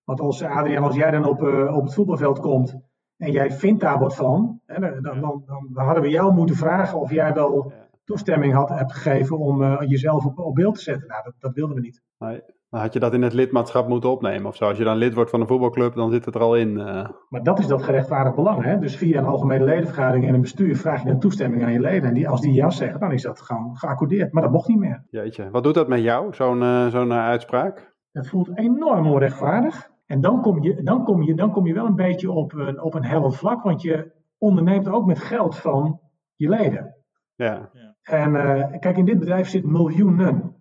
Want 0.08 0.20
als 0.20 0.42
Adriaan, 0.42 0.82
als 0.84 0.96
jij 0.96 1.10
dan 1.10 1.24
op, 1.24 1.42
eh, 1.42 1.76
op 1.76 1.82
het 1.82 1.94
voetbalveld 1.94 2.40
komt 2.40 2.76
en 3.16 3.32
jij 3.32 3.50
vindt 3.50 3.80
daar 3.80 3.98
wat 3.98 4.14
van, 4.16 4.60
hè, 4.66 4.80
dan, 4.80 5.02
dan, 5.02 5.20
dan, 5.20 5.68
dan 5.72 5.84
hadden 5.84 6.02
we 6.02 6.08
jou 6.08 6.32
moeten 6.34 6.56
vragen 6.56 7.00
of 7.00 7.10
jij 7.10 7.34
wel 7.34 7.72
toestemming 8.04 8.52
had, 8.54 8.68
hebt 8.68 8.92
gegeven 8.92 9.38
om 9.38 9.62
eh, 9.62 9.88
jezelf 9.88 10.24
op, 10.26 10.38
op 10.38 10.54
beeld 10.54 10.74
te 10.74 10.80
zetten. 10.82 11.08
Nou, 11.08 11.22
dat, 11.24 11.34
dat 11.38 11.52
wilden 11.54 11.74
we 11.76 11.80
niet. 11.82 12.02
Nee. 12.18 12.40
Dan 12.70 12.80
had 12.80 12.92
je 12.92 12.98
dat 13.00 13.14
in 13.14 13.22
het 13.22 13.32
lidmaatschap 13.32 13.88
moeten 13.88 14.10
opnemen 14.10 14.46
of 14.46 14.56
zo. 14.56 14.64
Als 14.64 14.78
je 14.78 14.84
dan 14.84 14.96
lid 14.96 15.14
wordt 15.14 15.30
van 15.30 15.40
een 15.40 15.46
voetbalclub, 15.46 15.94
dan 15.94 16.10
zit 16.10 16.24
het 16.24 16.34
er 16.34 16.40
al 16.40 16.56
in. 16.56 16.78
eh. 16.78 17.08
Maar 17.28 17.42
dat 17.42 17.58
is 17.58 17.66
dat 17.66 17.82
gerechtvaardigd 17.82 18.36
belang. 18.36 18.62
Hè? 18.64 18.78
Dus 18.78 18.96
via 18.96 19.18
een 19.18 19.26
algemene 19.26 19.64
ledenvergadering 19.64 20.26
en 20.26 20.34
een 20.34 20.40
bestuur 20.40 20.76
vraag 20.76 21.02
je 21.02 21.08
een 21.10 21.20
toestemming 21.20 21.64
aan 21.64 21.72
je 21.72 21.80
leden. 21.80 22.08
En 22.08 22.14
die, 22.14 22.28
als 22.28 22.40
die 22.40 22.52
ja 22.52 22.70
zeggen, 22.70 23.00
dan 23.00 23.12
is 23.12 23.22
dat 23.22 23.40
gewoon 23.40 23.76
geaccordeerd. 23.76 24.32
Maar 24.32 24.42
dat 24.42 24.52
mocht 24.52 24.68
niet 24.68 24.78
meer. 24.78 25.04
Jeetje, 25.10 25.50
wat 25.50 25.64
doet 25.64 25.74
dat 25.74 25.88
met 25.88 26.00
jou, 26.00 26.34
zo'n 26.34 26.90
zo'n 26.90 27.12
uitspraak? 27.12 27.96
Het 28.12 28.28
voelt 28.28 28.58
enorm 28.58 29.06
onrechtvaardig. 29.06 29.90
En 30.08 30.20
dan 30.20 30.40
kom 30.42 30.62
je, 30.62 30.82
dan 30.82 31.04
kom 31.04 31.22
je, 31.22 31.34
dan 31.34 31.52
kom 31.52 31.66
je 31.66 31.74
wel 31.74 31.86
een 31.86 31.96
beetje 31.96 32.30
op 32.30 32.52
een, 32.52 32.82
op 32.82 32.94
een 32.94 33.04
hellend 33.04 33.36
vlak. 33.36 33.62
Want 33.62 33.82
je 33.82 34.12
onderneemt 34.38 34.88
ook 34.88 35.06
met 35.06 35.18
geld 35.18 35.56
van 35.56 36.00
je 36.34 36.48
leden. 36.48 36.96
Ja, 37.34 37.70
En 38.02 38.36
eh, 38.36 38.78
kijk, 38.78 38.96
in 38.96 39.04
dit 39.04 39.18
bedrijf 39.18 39.48
zit 39.48 39.64
miljoenen. 39.64 40.56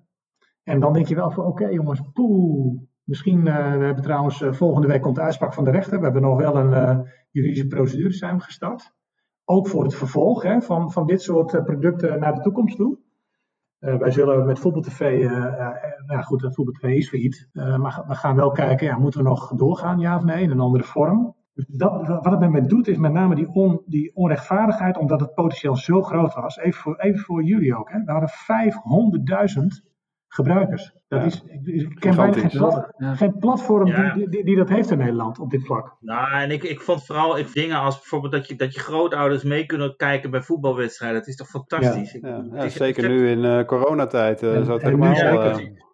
En 0.64 0.80
dan 0.80 0.94
denk 0.94 1.08
je 1.08 1.16
wel 1.16 1.32
van, 1.32 1.46
oké 1.46 1.68
jongens, 1.68 2.02
poeh. 2.14 2.82
Misschien, 3.04 3.48
eh, 3.48 3.78
we 3.78 3.86
hebben 3.86 4.04
trouwens, 4.04 4.42
eh, 4.42 4.54
volgende 4.54 4.88
week 4.88 5.02
komt 5.02 5.16
de 5.16 5.22
uitspraak 5.22 5.54
van 5.54 5.64
de 5.64 5.72
rechter. 5.72 5.98
We 5.98 6.04
hebben 6.04 6.22
nog 6.22 6.38
wel 6.38 6.56
een 6.56 6.74
eh, 6.74 7.00
juridische 7.32 7.68
procedure 7.68 8.14
zijn 8.14 8.42
gestart. 8.42 8.94
Ook 9.46 9.68
voor 9.68 9.84
het 9.84 9.96
vervolg 9.96 10.44
hè, 10.44 10.62
van, 10.62 10.92
van 10.92 11.08
dit 11.08 11.22
soort 11.22 11.64
producten 11.64 12.20
naar 12.20 12.36
de 12.36 12.42
toekomst 12.42 12.78
toe. 12.78 12.98
Eh, 13.80 13.98
wij 13.98 14.12
zullen 14.12 14.46
met 14.46 14.60
Voetbal 14.60 14.82
TV, 14.82 15.00
eh, 15.00 15.46
eh, 15.46 15.74
nou 16.06 16.24
goed, 16.24 16.48
Voetbal 16.56 16.74
TV 16.74 16.84
is 16.84 17.10
failliet. 17.10 17.50
Maar 17.54 18.04
we 18.08 18.16
gaan 18.16 18.36
wel 18.36 18.52
kijken, 18.52 18.88
ja, 18.88 18.98
moeten 18.98 19.24
we 19.24 19.30
nog 19.30 19.52
doorgaan, 19.56 20.00
ja 20.00 20.16
of 20.16 20.24
nee, 20.24 20.44
in 20.44 20.52
een 20.52 20.60
andere 20.60 20.84
vorm. 20.84 21.36
Dus 21.54 21.66
dat, 21.68 22.08
wat 22.08 22.42
het 22.42 22.50
met 22.50 22.70
doet, 22.70 22.88
is 22.88 22.98
met 22.98 23.12
name 23.12 23.36
die, 23.36 23.50
on, 23.50 23.82
die 23.86 24.16
onrechtvaardigheid, 24.16 24.98
omdat 24.98 25.20
het 25.20 25.34
potentieel 25.34 25.76
zo 25.76 26.02
groot 26.02 26.34
was. 26.34 26.58
Even 26.58 26.82
voor, 26.82 26.96
even 26.96 27.20
voor 27.20 27.44
jullie 27.44 27.76
ook. 27.76 27.92
Hè. 27.92 28.04
We 28.04 28.12
hadden 28.12 28.30
500.000 28.30 29.88
gebruikers. 30.28 30.96
Dat 31.08 31.24
is, 31.24 31.44
ik 31.64 31.96
ken 32.00 32.16
bijna 32.16 32.50
geen, 32.50 33.18
geen 33.18 33.38
platform 33.38 33.86
die, 33.86 34.30
die, 34.30 34.44
die, 34.44 34.56
dat 34.56 34.70
heeft 34.70 34.92
in 34.92 34.98
Nederland 34.98 35.40
op 35.40 35.50
dit 35.50 35.66
vlak. 35.66 35.96
Nou, 36.00 36.32
en 36.32 36.52
ik, 36.52 36.64
ik 36.64 36.82
vond 36.82 37.06
vooral 37.06 37.38
ik, 37.38 37.54
dingen 37.54 37.78
als 37.78 37.96
bijvoorbeeld 37.96 38.32
dat 38.32 38.48
je, 38.48 38.56
dat 38.56 38.74
je 38.74 38.80
grootouders 38.80 39.44
mee 39.44 39.66
kunnen 39.66 39.96
kijken 39.96 40.32
bij 40.32 40.42
voetbalwedstrijden. 40.42 41.20
Dat 41.20 41.28
is 41.28 41.36
toch 41.36 41.48
fantastisch? 41.48 42.18
Ja, 42.22 42.46
ja, 42.54 42.70
zeker 42.70 43.10
nu 43.10 43.30
in 43.30 43.44
uh, 43.44 43.64
coronatijd 43.64 44.44
uh, 44.44 44.66
zo 44.66 44.78
helemaal... 44.78 45.16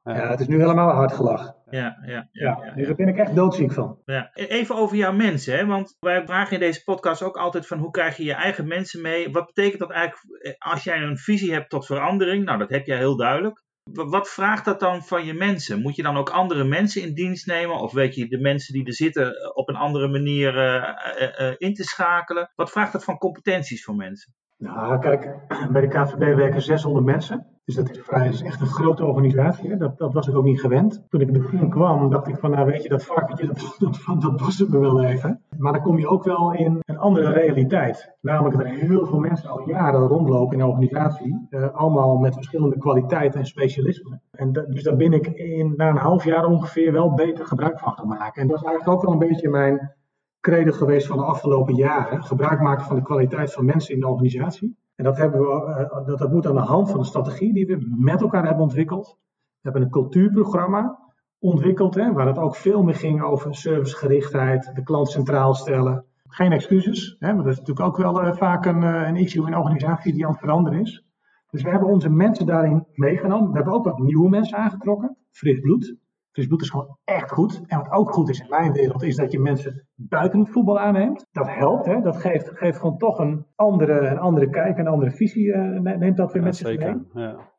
Uh, 0.04 0.16
ja, 0.16 0.30
het 0.30 0.40
is 0.40 0.48
nu 0.48 0.60
helemaal 0.60 0.90
hard 0.90 1.14
gelachen. 1.14 1.56
Ja, 1.70 1.98
ja, 2.06 2.28
ja, 2.32 2.74
ja, 2.76 2.86
daar 2.86 2.96
ben 2.96 3.08
ik 3.08 3.18
echt 3.18 3.36
doodziek 3.36 3.72
van. 3.72 3.98
Ja. 4.06 4.32
Even 4.34 4.76
over 4.76 4.98
jouw 4.98 5.14
mensen, 5.14 5.58
hè? 5.58 5.66
want 5.66 5.98
wij 6.00 6.26
vragen 6.26 6.54
in 6.54 6.60
deze 6.60 6.84
podcast 6.84 7.22
ook 7.22 7.38
altijd 7.38 7.68
van 7.68 7.78
hoe 7.78 7.92
krijg 7.92 8.18
je 8.18 8.24
je 8.24 8.34
eigen 8.34 8.68
mensen 8.68 9.02
mee? 9.02 9.32
Wat 9.32 9.46
betekent 9.46 9.80
dat 9.80 9.92
eigenlijk 9.92 10.56
als 10.58 10.84
jij 10.84 11.02
een 11.02 11.18
visie 11.18 11.54
hebt 11.54 11.70
tot 11.70 11.86
verandering? 11.86 12.46
Nou, 12.46 12.58
dat 12.58 12.70
heb 12.70 12.86
jij 12.86 12.98
heel 12.98 13.18
duidelijk. 13.18 13.64
Wat 13.92 14.30
vraagt 14.30 14.66
dat 14.66 14.80
dan 14.80 15.04
van 15.04 15.26
je 15.26 15.34
mensen? 15.34 15.82
Moet 15.82 15.96
je 15.96 16.04
dan 16.04 16.18
ook 16.18 16.30
andere 16.30 16.64
mensen 16.64 17.02
in 17.02 17.14
dienst 17.14 17.46
nemen? 17.46 17.76
Of 17.76 17.92
weet 17.92 18.16
je 18.16 18.28
de 18.28 18.40
mensen 18.40 18.74
die 18.74 18.86
er 18.86 18.94
zitten 18.94 19.36
eh, 19.36 19.58
op 19.58 19.70
een 19.70 19.76
andere 19.76 20.08
manier 20.08 20.56
uh, 20.56 21.50
uh, 21.50 21.56
in 21.58 21.74
te 21.74 21.84
schakelen? 21.84 22.52
Wat 22.56 22.72
vraagt 22.72 22.92
dat 22.92 23.04
van 23.04 23.18
competenties 23.18 23.84
voor 23.84 23.96
mensen? 23.96 24.34
Nou, 24.58 25.00
kijk, 25.00 25.36
bij 25.72 25.82
de 25.82 25.88
KVB 25.88 26.36
werken 26.36 26.62
600 26.62 27.06
mensen. 27.06 27.46
Dus 27.66 27.76
dat 27.76 27.90
is, 27.90 28.00
vrij, 28.00 28.28
is 28.28 28.42
echt 28.42 28.62
een 28.62 28.68
grote 28.68 29.06
organisatie. 29.06 29.78
Dat, 29.78 29.98
dat 29.98 30.14
was 30.14 30.28
ik 30.28 30.36
ook 30.36 30.44
niet 30.44 30.60
gewend. 30.60 31.06
Toen 31.10 31.22
ik 31.22 31.28
in 31.28 31.34
het 31.34 31.44
begin 31.44 31.70
kwam, 31.70 32.10
dacht 32.10 32.28
ik 32.28 32.38
van, 32.38 32.52
nou 32.52 32.66
weet 32.66 32.84
je, 32.84 32.90
dat 32.90 33.04
varkentje, 33.04 33.48
dat, 33.54 33.78
dat, 33.80 34.22
dat 34.22 34.42
was 34.42 34.58
het 34.58 34.70
me 34.70 34.80
wel 34.80 35.04
even. 35.04 35.42
Maar 35.58 35.74
dan 35.74 35.82
kom 35.82 36.00
je 36.00 36.08
ook 36.08 36.24
wel 36.24 36.54
in 36.54 36.80
een 36.86 36.98
andere 36.98 37.32
realiteit. 37.32 38.16
Namelijk 38.22 38.58
dat 38.58 38.66
er 38.66 38.72
heel 38.72 39.06
veel 39.06 39.20
mensen 39.20 39.50
al 39.50 39.70
jaren 39.70 40.08
rondlopen 40.08 40.54
in 40.58 40.64
een 40.64 40.70
organisatie. 40.70 41.48
Eh, 41.50 41.74
allemaal 41.74 42.18
met 42.18 42.34
verschillende 42.34 42.78
kwaliteiten 42.78 43.40
en 43.40 43.46
specialismen. 43.46 44.22
En 44.32 44.52
dus 44.52 44.84
daar 44.84 44.96
ben 44.96 45.14
ik 45.14 45.28
in, 45.28 45.74
na 45.76 45.90
een 45.90 45.98
half 45.98 46.24
jaar 46.24 46.46
ongeveer 46.46 46.92
wel 46.92 47.14
beter 47.14 47.46
gebruik 47.46 47.80
van 47.80 47.94
gaan 47.94 48.08
maken. 48.08 48.42
En 48.42 48.48
dat 48.48 48.58
is 48.58 48.64
eigenlijk 48.64 48.98
ook 48.98 49.06
wel 49.06 49.14
een 49.14 49.28
beetje 49.28 49.50
mijn 49.50 49.94
credo 50.44 50.72
geweest 50.72 51.08
van 51.08 51.18
de 51.18 51.24
afgelopen 51.24 51.76
jaren. 51.76 52.24
Gebruik 52.24 52.62
maken 52.62 52.86
van 52.86 52.96
de 52.96 53.02
kwaliteit 53.02 53.54
van 53.54 53.66
mensen 53.66 53.94
in 53.94 54.00
de 54.00 54.08
organisatie. 54.08 54.78
En 54.96 55.04
dat, 55.04 55.18
hebben 55.18 55.42
we, 55.42 55.88
uh, 55.92 56.06
dat, 56.06 56.20
dat 56.20 56.32
moet 56.32 56.48
aan 56.48 56.56
de 56.56 56.62
hand 56.62 56.90
van 56.90 57.00
de 57.00 57.06
strategie 57.06 57.54
die 57.54 57.66
we 57.66 57.96
met 57.98 58.22
elkaar 58.22 58.46
hebben 58.46 58.64
ontwikkeld. 58.64 59.18
We 59.38 59.60
hebben 59.62 59.82
een 59.82 59.90
cultuurprogramma 59.90 61.00
ontwikkeld, 61.40 61.96
hè, 61.96 62.14
waar 62.14 62.28
het 62.28 62.38
ook 62.38 62.56
veel 62.56 62.84
meer 62.84 62.96
ging 62.96 63.22
over 63.22 63.56
servicegerichtheid, 63.56 64.72
de 64.76 64.84
klant 64.84 65.10
centraal 65.10 65.54
stellen. 65.54 66.06
Geen 66.28 66.52
excuses, 66.52 67.16
hè, 67.20 67.28
want 67.28 67.44
dat 67.44 67.54
is 67.54 67.60
natuurlijk 67.60 67.88
ook 67.88 67.98
wel 67.98 68.26
uh, 68.26 68.36
vaak 68.36 68.66
een, 68.66 68.82
uh, 68.82 69.08
een 69.08 69.16
issue 69.16 69.46
in 69.48 69.54
een 69.54 69.60
organisatie 69.60 70.14
die 70.14 70.26
aan 70.26 70.32
het 70.32 70.40
veranderen 70.40 70.80
is. 70.80 71.06
Dus 71.50 71.62
we 71.62 71.70
hebben 71.70 71.90
onze 71.90 72.10
mensen 72.10 72.46
daarin 72.46 72.86
meegenomen. 72.94 73.50
We 73.50 73.56
hebben 73.56 73.74
ook 73.74 73.86
wat 73.86 74.00
nieuwe 74.00 74.30
mensen 74.30 74.58
aangetrokken, 74.58 75.18
fris 75.32 75.60
bloed. 75.60 75.96
Dus 76.34 76.48
bloed 76.48 76.62
is 76.62 76.70
gewoon 76.70 76.98
echt 77.04 77.32
goed. 77.32 77.62
En 77.68 77.78
wat 77.78 77.92
ook 77.92 78.12
goed 78.12 78.30
is 78.30 78.40
in 78.40 78.50
mijn 78.50 78.72
wereld, 78.72 79.04
is 79.04 79.16
dat 79.16 79.32
je 79.32 79.40
mensen 79.40 79.88
buiten 79.96 80.40
het 80.40 80.50
voetbal 80.50 80.80
aanneemt. 80.80 81.28
Dat 81.32 81.48
helpt, 81.50 81.86
hè? 81.86 82.02
dat 82.02 82.18
geeft, 82.18 82.50
geeft 82.54 82.78
gewoon 82.78 82.98
toch 82.98 83.20
een 83.20 83.46
andere, 83.56 84.08
een 84.08 84.20
andere 84.20 84.50
kijk, 84.50 84.78
een 84.78 84.88
andere 84.88 85.12
visie. 85.12 85.46
Uh, 85.46 85.80
neemt 85.80 86.18
dat 86.18 86.34
weer 86.34 86.44
met 86.44 86.56
zich 86.56 86.78
mee. 86.78 86.96
Ja. 87.14 87.53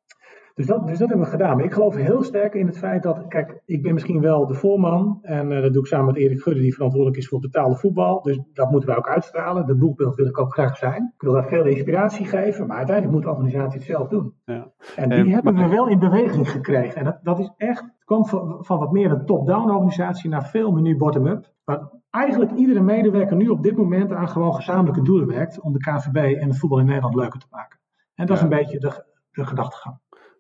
Dus 0.54 0.66
dat, 0.66 0.86
dus 0.86 0.98
dat 0.98 1.08
hebben 1.08 1.26
we 1.26 1.32
gedaan. 1.32 1.56
Maar 1.56 1.64
ik 1.64 1.72
geloof 1.72 1.94
heel 1.94 2.22
sterk 2.22 2.54
in 2.54 2.66
het 2.66 2.78
feit 2.78 3.02
dat, 3.02 3.26
kijk, 3.28 3.62
ik 3.64 3.82
ben 3.82 3.92
misschien 3.92 4.20
wel 4.20 4.46
de 4.46 4.54
voorman. 4.54 5.18
En 5.22 5.50
uh, 5.50 5.62
dat 5.62 5.72
doe 5.72 5.82
ik 5.82 5.88
samen 5.88 6.06
met 6.06 6.16
Erik 6.16 6.40
Gudde, 6.40 6.60
die 6.60 6.74
verantwoordelijk 6.74 7.20
is 7.20 7.28
voor 7.28 7.40
betaalde 7.40 7.76
voetbal. 7.76 8.22
Dus 8.22 8.40
dat 8.52 8.70
moeten 8.70 8.88
wij 8.88 8.98
ook 8.98 9.08
uitstralen. 9.08 9.66
Dat 9.66 9.78
boekbeeld 9.78 10.14
wil 10.14 10.26
ik 10.26 10.38
ook 10.38 10.52
graag 10.52 10.76
zijn. 10.76 11.12
Ik 11.14 11.22
wil 11.22 11.32
daar 11.32 11.48
veel 11.48 11.64
inspiratie 11.64 12.26
geven, 12.26 12.66
maar 12.66 12.76
uiteindelijk 12.76 13.16
moet 13.16 13.24
de 13.24 13.30
organisatie 13.30 13.78
het 13.78 13.88
zelf 13.88 14.08
doen. 14.08 14.34
Ja. 14.44 14.72
En 14.96 15.08
die 15.08 15.34
hebben 15.34 15.54
we 15.54 15.68
wel 15.68 15.88
in 15.88 15.98
beweging 15.98 16.50
gekregen. 16.50 16.96
En 16.96 17.04
dat, 17.04 17.18
dat 17.22 17.38
is 17.38 17.52
echt, 17.56 17.82
het 17.82 18.04
komt 18.04 18.28
van, 18.28 18.64
van 18.64 18.78
wat 18.78 18.92
meer 18.92 19.10
een 19.10 19.26
top-down 19.26 19.70
organisatie 19.70 20.30
naar 20.30 20.46
veel 20.46 20.72
meer 20.72 20.82
nu 20.82 20.96
bottom-up. 20.96 21.52
Maar 21.64 21.90
eigenlijk 22.10 22.52
iedere 22.52 22.80
medewerker 22.80 23.36
nu 23.36 23.48
op 23.48 23.62
dit 23.62 23.76
moment 23.76 24.12
aan 24.12 24.28
gewoon 24.28 24.54
gezamenlijke 24.54 25.02
doelen 25.02 25.26
werkt 25.26 25.60
om 25.60 25.72
de 25.72 25.78
KVB 25.78 26.16
en 26.16 26.48
het 26.48 26.58
voetbal 26.58 26.78
in 26.78 26.86
Nederland 26.86 27.14
leuker 27.14 27.40
te 27.40 27.46
maken. 27.50 27.78
En 28.14 28.26
dat 28.26 28.36
is 28.36 28.42
een 28.42 28.48
beetje 28.48 28.78
de, 28.78 29.04
de 29.30 29.46
gedachtegang. 29.46 29.98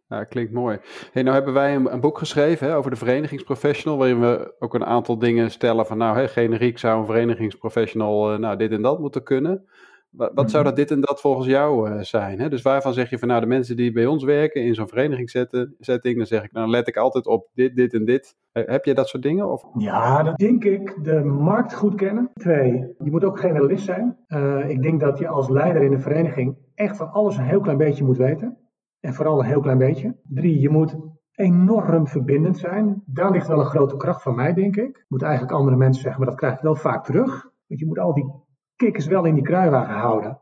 Ja, 0.08 0.24
klinkt 0.24 0.52
mooi. 0.52 0.78
Hey, 1.12 1.22
nou 1.22 1.34
hebben 1.34 1.54
wij 1.54 1.74
een, 1.74 1.92
een 1.92 2.00
boek 2.00 2.18
geschreven 2.18 2.66
hè, 2.66 2.76
over 2.76 2.90
de 2.90 2.96
verenigingsprofessional, 2.96 3.98
waarin 3.98 4.20
we 4.20 4.54
ook 4.58 4.74
een 4.74 4.84
aantal 4.84 5.18
dingen 5.18 5.50
stellen 5.50 5.86
van, 5.86 5.98
nou, 5.98 6.16
hè, 6.16 6.28
generiek 6.28 6.78
zou 6.78 6.98
een 6.98 7.06
verenigingsprofessional 7.06 8.32
uh, 8.32 8.38
nou, 8.38 8.56
dit 8.56 8.70
en 8.70 8.82
dat 8.82 8.98
moeten 8.98 9.22
kunnen. 9.22 9.64
Wat, 10.10 10.30
wat 10.34 10.50
zou 10.50 10.62
mhm. 10.62 10.74
dat 10.74 10.88
dit 10.88 10.96
en 10.96 11.00
dat 11.00 11.20
volgens 11.20 11.46
jou 11.46 11.90
uh, 11.90 12.00
zijn? 12.00 12.40
Hè? 12.40 12.48
Dus 12.48 12.62
waarvan 12.62 12.92
zeg 12.92 13.10
je 13.10 13.18
van, 13.18 13.28
nou, 13.28 13.40
de 13.40 13.46
mensen 13.46 13.76
die 13.76 13.92
bij 13.92 14.06
ons 14.06 14.24
werken 14.24 14.62
in 14.62 14.74
zo'n 14.74 14.88
verenigingssetting, 14.88 16.16
dan 16.16 16.26
zeg 16.26 16.44
ik, 16.44 16.52
nou, 16.52 16.68
let 16.68 16.88
ik 16.88 16.96
altijd 16.96 17.26
op 17.26 17.48
dit, 17.54 17.76
dit 17.76 17.94
en 17.94 18.04
dit. 18.04 18.36
Heb 18.52 18.84
je 18.84 18.94
dat 18.94 19.08
soort 19.08 19.22
dingen? 19.22 19.50
Of? 19.50 19.64
Ja, 19.78 20.22
dat 20.22 20.36
denk 20.36 20.64
ik. 20.64 20.98
De 21.02 21.24
markt 21.24 21.74
goed 21.74 21.94
kennen. 21.94 22.30
Twee, 22.34 22.94
je 22.98 23.10
moet 23.10 23.24
ook 23.24 23.40
generalist 23.40 23.84
zijn. 23.84 24.16
Uh, 24.28 24.68
ik 24.68 24.82
denk 24.82 25.00
dat 25.00 25.18
je 25.18 25.28
als 25.28 25.48
leider 25.48 25.82
in 25.82 25.92
een 25.92 26.00
vereniging 26.00 26.56
echt 26.74 26.96
van 26.96 27.12
alles 27.12 27.36
een 27.36 27.44
heel 27.44 27.60
klein 27.60 27.78
beetje 27.78 28.04
moet 28.04 28.16
weten. 28.16 28.58
En 29.04 29.14
vooral 29.14 29.38
een 29.38 29.46
heel 29.46 29.60
klein 29.60 29.78
beetje. 29.78 30.16
Drie, 30.22 30.60
je 30.60 30.70
moet 30.70 30.96
enorm 31.34 32.06
verbindend 32.06 32.58
zijn. 32.58 33.02
Daar 33.06 33.30
ligt 33.30 33.46
wel 33.46 33.58
een 33.58 33.64
grote 33.64 33.96
kracht 33.96 34.22
van 34.22 34.34
mij, 34.34 34.54
denk 34.54 34.76
ik. 34.76 34.96
Ik 34.96 35.04
moet 35.08 35.22
eigenlijk 35.22 35.52
andere 35.52 35.76
mensen 35.76 36.02
zeggen, 36.02 36.20
maar 36.20 36.30
dat 36.30 36.38
krijg 36.38 36.56
je 36.56 36.62
wel 36.62 36.76
vaak 36.76 37.04
terug. 37.04 37.50
Want 37.66 37.80
je 37.80 37.86
moet 37.86 37.98
al 37.98 38.14
die 38.14 38.32
kikkers 38.76 39.06
wel 39.06 39.24
in 39.24 39.34
die 39.34 39.42
kruiwagen 39.42 39.94
houden. 39.94 40.40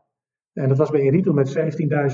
En 0.53 0.67
dat 0.67 0.77
was 0.77 0.89
bij 0.89 1.07
Retail 1.07 1.33
met 1.33 1.57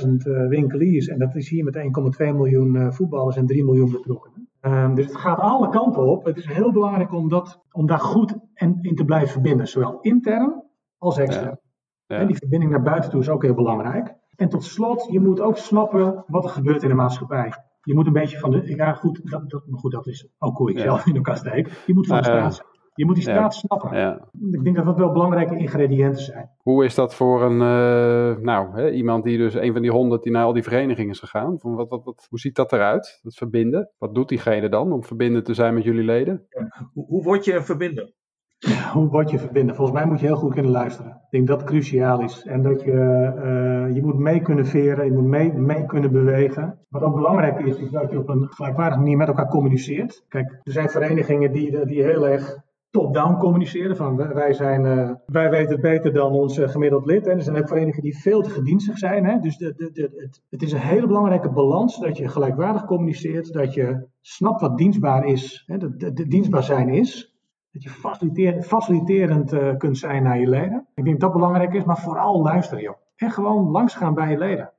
17.000 0.03 0.09
uh, 0.09 0.47
winkeliers. 0.47 1.07
En 1.07 1.19
dat 1.19 1.35
is 1.35 1.49
hier 1.49 1.63
met 1.63 1.77
1,2 1.77 1.81
miljoen 2.17 2.75
uh, 2.75 2.91
voetballers 2.91 3.35
en 3.35 3.45
3 3.45 3.63
miljoen 3.63 3.91
betrokkenen. 3.91 4.49
Um, 4.61 4.95
dus 4.95 5.05
het 5.05 5.17
gaat 5.17 5.39
alle 5.39 5.69
kanten 5.69 6.03
op. 6.03 6.25
Het 6.25 6.37
is 6.37 6.45
heel 6.45 6.71
belangrijk 6.71 7.13
om, 7.13 7.29
dat, 7.29 7.63
om 7.71 7.87
daar 7.87 7.99
goed 7.99 8.37
en, 8.53 8.77
in 8.81 8.95
te 8.95 9.05
blijven 9.05 9.29
verbinden. 9.29 9.67
Zowel 9.67 9.99
intern 10.01 10.63
als 10.97 11.17
extern. 11.17 11.59
Ja. 12.05 12.15
Ja. 12.15 12.17
En 12.17 12.27
die 12.27 12.35
verbinding 12.35 12.71
naar 12.71 12.81
buiten 12.81 13.09
toe 13.09 13.19
is 13.19 13.29
ook 13.29 13.43
heel 13.43 13.53
belangrijk. 13.53 14.17
En 14.39 14.49
tot 14.49 14.63
slot, 14.63 15.07
je 15.11 15.19
moet 15.19 15.39
ook 15.39 15.57
snappen 15.57 16.23
wat 16.27 16.43
er 16.43 16.49
gebeurt 16.49 16.83
in 16.83 16.89
de 16.89 16.95
maatschappij. 16.95 17.53
Je 17.81 17.93
moet 17.93 18.07
een 18.07 18.13
beetje 18.13 18.37
van 18.37 18.51
de. 18.51 18.75
Ja, 18.75 18.93
goed, 18.93 19.29
dat, 19.29 19.49
dat, 19.49 19.63
goed, 19.71 19.91
dat 19.91 20.07
is 20.07 20.27
ook 20.37 20.57
hoe 20.57 20.69
ik 20.69 20.77
ja. 20.77 20.83
zelf 20.83 21.05
in 21.05 21.15
elkaar 21.15 21.37
steek. 21.37 21.83
Je 21.85 21.93
moet 21.93 22.07
van 22.07 22.17
de 22.17 22.23
straat 22.23 22.55
zijn. 22.55 22.67
Je 22.93 23.05
moet 23.05 23.15
die 23.15 23.23
straat 23.23 23.53
ja. 23.53 23.59
snappen. 23.59 23.97
Ja. 23.97 24.27
Ik 24.51 24.63
denk 24.63 24.75
dat 24.75 24.85
dat 24.85 24.97
wel 24.97 25.11
belangrijke 25.11 25.57
ingrediënten 25.57 26.23
zijn. 26.23 26.49
Hoe 26.57 26.85
is 26.85 26.95
dat 26.95 27.15
voor 27.15 27.43
een, 27.43 27.53
uh, 27.53 28.43
nou, 28.43 28.75
hè, 28.75 28.91
iemand 28.91 29.23
die 29.23 29.37
dus 29.37 29.53
een 29.53 29.73
van 29.73 29.81
die 29.81 29.91
honderd 29.91 30.23
die 30.23 30.31
naar 30.31 30.43
al 30.43 30.53
die 30.53 30.63
verenigingen 30.63 31.11
is 31.11 31.19
gegaan? 31.19 31.59
Van 31.59 31.75
wat, 31.75 31.89
wat, 31.89 32.03
wat, 32.03 32.27
hoe 32.29 32.39
ziet 32.39 32.55
dat 32.55 32.73
eruit, 32.73 33.19
dat 33.23 33.35
verbinden? 33.35 33.91
Wat 33.97 34.15
doet 34.15 34.29
diegene 34.29 34.69
dan 34.69 34.91
om 34.91 35.03
verbinden 35.03 35.43
te 35.43 35.53
zijn 35.53 35.73
met 35.73 35.83
jullie 35.83 36.03
leden? 36.03 36.47
Hoe, 36.93 37.05
hoe 37.05 37.23
word 37.23 37.45
je 37.45 37.55
een 37.55 37.65
verbinder? 37.65 38.13
Hoe 38.93 39.07
word 39.07 39.29
je 39.29 39.39
verbinden? 39.39 39.75
Volgens 39.75 39.97
mij 39.97 40.07
moet 40.07 40.19
je 40.19 40.25
heel 40.25 40.35
goed 40.35 40.53
kunnen 40.53 40.71
luisteren. 40.71 41.11
Ik 41.11 41.29
denk 41.29 41.47
dat 41.47 41.59
het 41.59 41.69
cruciaal 41.69 42.21
is. 42.21 42.45
En 42.45 42.63
dat 42.63 42.81
je, 42.81 42.91
uh, 42.91 43.95
je 43.95 44.01
moet 44.03 44.17
mee 44.17 44.41
kunnen 44.41 44.65
veren, 44.65 45.05
je 45.05 45.11
moet 45.11 45.23
mee, 45.27 45.53
mee 45.53 45.85
kunnen 45.85 46.11
bewegen. 46.11 46.79
Wat 46.89 47.01
ook 47.01 47.15
belangrijk 47.15 47.59
is, 47.59 47.77
is 47.77 47.89
dat 47.89 48.11
je 48.11 48.17
op 48.17 48.29
een 48.29 48.47
gelijkwaardige 48.49 48.99
manier 48.99 49.17
met 49.17 49.27
elkaar 49.27 49.47
communiceert. 49.47 50.25
Kijk, 50.27 50.59
er 50.63 50.71
zijn 50.71 50.89
verenigingen 50.89 51.51
die, 51.51 51.85
die 51.85 52.03
heel 52.03 52.27
erg 52.27 52.57
top-down 52.89 53.37
communiceren. 53.37 53.95
Van 53.95 54.15
wij, 54.15 54.53
zijn, 54.53 54.85
uh, 54.85 55.11
wij 55.25 55.49
weten 55.49 55.71
het 55.71 55.81
beter 55.81 56.13
dan 56.13 56.31
ons 56.31 56.57
uh, 56.57 56.69
gemiddeld 56.69 57.05
lid. 57.05 57.27
En 57.27 57.37
er 57.37 57.43
zijn 57.43 57.57
ook 57.57 57.67
verenigingen 57.67 58.09
die 58.09 58.19
veel 58.19 58.41
te 58.41 58.49
gedienstig 58.49 58.97
zijn. 58.97 59.25
Hè? 59.25 59.39
Dus 59.39 59.57
de, 59.57 59.73
de, 59.75 60.09
het, 60.15 60.41
het, 60.49 60.61
is 60.61 60.71
een 60.71 60.79
hele 60.79 61.07
belangrijke 61.07 61.51
balans 61.51 61.99
dat 61.99 62.17
je 62.17 62.27
gelijkwaardig 62.27 62.85
communiceert. 62.85 63.53
Dat 63.53 63.73
je 63.73 64.07
snapt 64.21 64.61
wat 64.61 64.77
dienstbaar 64.77 65.25
is, 65.25 65.63
hè? 65.65 65.77
Dat 65.77 66.15
dienstbaar 66.29 66.63
zijn 66.63 66.89
is. 66.89 67.37
Dat 67.79 67.91
je 67.93 67.99
faciliteer, 67.99 68.63
faciliterend 68.63 69.53
uh, 69.53 69.77
kunt 69.77 69.97
zijn 69.97 70.23
naar 70.23 70.39
je 70.39 70.49
leden. 70.49 70.87
Ik 70.95 71.03
denk 71.03 71.19
dat 71.19 71.31
dat 71.31 71.39
belangrijk 71.39 71.73
is, 71.73 71.83
maar 71.83 71.97
vooral 71.97 72.41
luisteren 72.41 72.83
joh. 72.83 72.95
En 73.15 73.31
gewoon 73.31 73.69
langsgaan 73.69 74.13
bij 74.13 74.29
je 74.31 74.37
leden. 74.37 74.73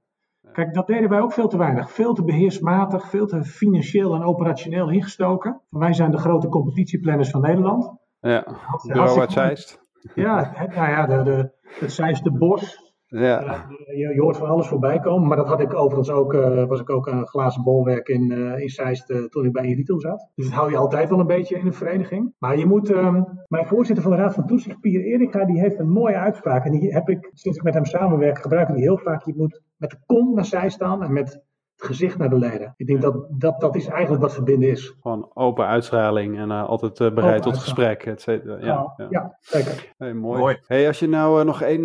Kijk, 0.52 0.74
dat 0.74 0.86
deden 0.86 1.08
wij 1.08 1.20
ook 1.20 1.32
veel 1.32 1.48
te 1.48 1.56
weinig. 1.56 1.90
Veel 1.90 2.14
te 2.14 2.24
beheersmatig, 2.24 3.08
veel 3.08 3.26
te 3.26 3.44
financieel 3.44 4.14
en 4.14 4.22
operationeel 4.22 4.90
ingestoken. 4.90 5.60
Wij 5.68 5.92
zijn 5.92 6.10
de 6.10 6.18
grote 6.18 6.48
competitieplanners 6.48 7.30
van 7.30 7.40
Nederland. 7.40 7.92
Ja, 8.20 8.46
bureau 8.86 9.20
uit 9.20 9.32
Zeist. 9.32 9.80
Ja, 10.14 10.50
het, 10.54 10.74
nou 10.74 10.88
ja, 10.88 11.06
de, 11.06 11.22
de, 11.22 11.52
het 11.62 11.92
Zeiste 11.92 12.32
Bos. 12.32 12.89
Ja. 13.10 13.42
Uh, 13.42 13.98
je, 13.98 14.20
hoort 14.20 14.36
van 14.36 14.48
alles 14.48 14.66
voorbij 14.66 15.00
komen, 15.00 15.28
maar 15.28 15.36
dat 15.36 15.48
had 15.48 15.60
ik 15.60 15.74
overigens 15.74 16.10
ook, 16.10 16.34
uh, 16.34 16.64
was 16.64 16.80
ik 16.80 16.90
ook 16.90 17.06
een 17.06 17.26
glazen 17.26 17.62
bolwerk 17.62 18.08
in, 18.08 18.30
uh, 18.30 18.58
in 18.58 18.68
Zeist 18.68 19.06
toen 19.28 19.44
ik 19.44 19.52
bij 19.52 19.64
Iritel 19.64 20.00
zat. 20.00 20.28
Dus 20.34 20.44
dat 20.44 20.54
hou 20.54 20.70
je 20.70 20.76
altijd 20.76 21.08
wel 21.08 21.20
een 21.20 21.26
beetje 21.26 21.58
in 21.58 21.66
een 21.66 21.74
vereniging. 21.74 22.32
Maar 22.38 22.58
je 22.58 22.66
moet, 22.66 22.90
um, 22.90 23.26
mijn 23.48 23.66
voorzitter 23.66 24.02
van 24.02 24.12
de 24.12 24.18
Raad 24.18 24.34
van 24.34 24.46
Toezicht, 24.46 24.80
Pier 24.80 25.04
Erika, 25.04 25.44
die 25.44 25.60
heeft 25.60 25.78
een 25.78 25.90
mooie 25.90 26.16
uitspraak. 26.16 26.64
En 26.64 26.72
die 26.72 26.92
heb 26.92 27.08
ik, 27.08 27.30
sinds 27.34 27.58
ik 27.58 27.64
met 27.64 27.74
hem 27.74 27.84
samenwerk, 27.84 28.38
gebruik 28.38 28.68
ik 28.68 28.74
die 28.74 28.84
heel 28.84 28.98
vaak. 28.98 29.24
Je 29.24 29.34
moet 29.36 29.62
met 29.76 29.90
de 29.90 29.98
kont 30.06 30.34
naar 30.34 30.44
zij 30.44 30.68
staan 30.68 31.02
en 31.02 31.12
met 31.12 31.42
gezicht 31.82 32.18
naar 32.18 32.30
de 32.30 32.38
leden. 32.38 32.74
Ik 32.76 32.86
denk 32.86 33.02
dat 33.02 33.26
dat, 33.28 33.60
dat 33.60 33.76
is 33.76 33.86
eigenlijk 33.86 34.22
wat 34.22 34.34
verbinden 34.34 34.70
is. 34.70 34.94
Gewoon 35.00 35.30
open 35.34 35.66
uitstraling 35.66 36.38
en 36.38 36.48
uh, 36.48 36.68
altijd 36.68 37.00
uh, 37.00 37.12
bereid 37.12 37.42
tot 37.42 37.58
gesprek, 37.58 38.04
et 38.06 38.20
cetera. 38.20 38.56
Ja, 38.56 38.92
ja. 38.96 39.06
ja 39.10 39.36
zeker. 39.40 39.92
Hey, 39.98 40.14
mooi. 40.14 40.40
mooi. 40.40 40.58
Hey, 40.66 40.86
als 40.86 40.98
je 40.98 41.08
nou 41.08 41.40
uh, 41.40 41.46
nog 41.46 41.62
één 41.62 41.82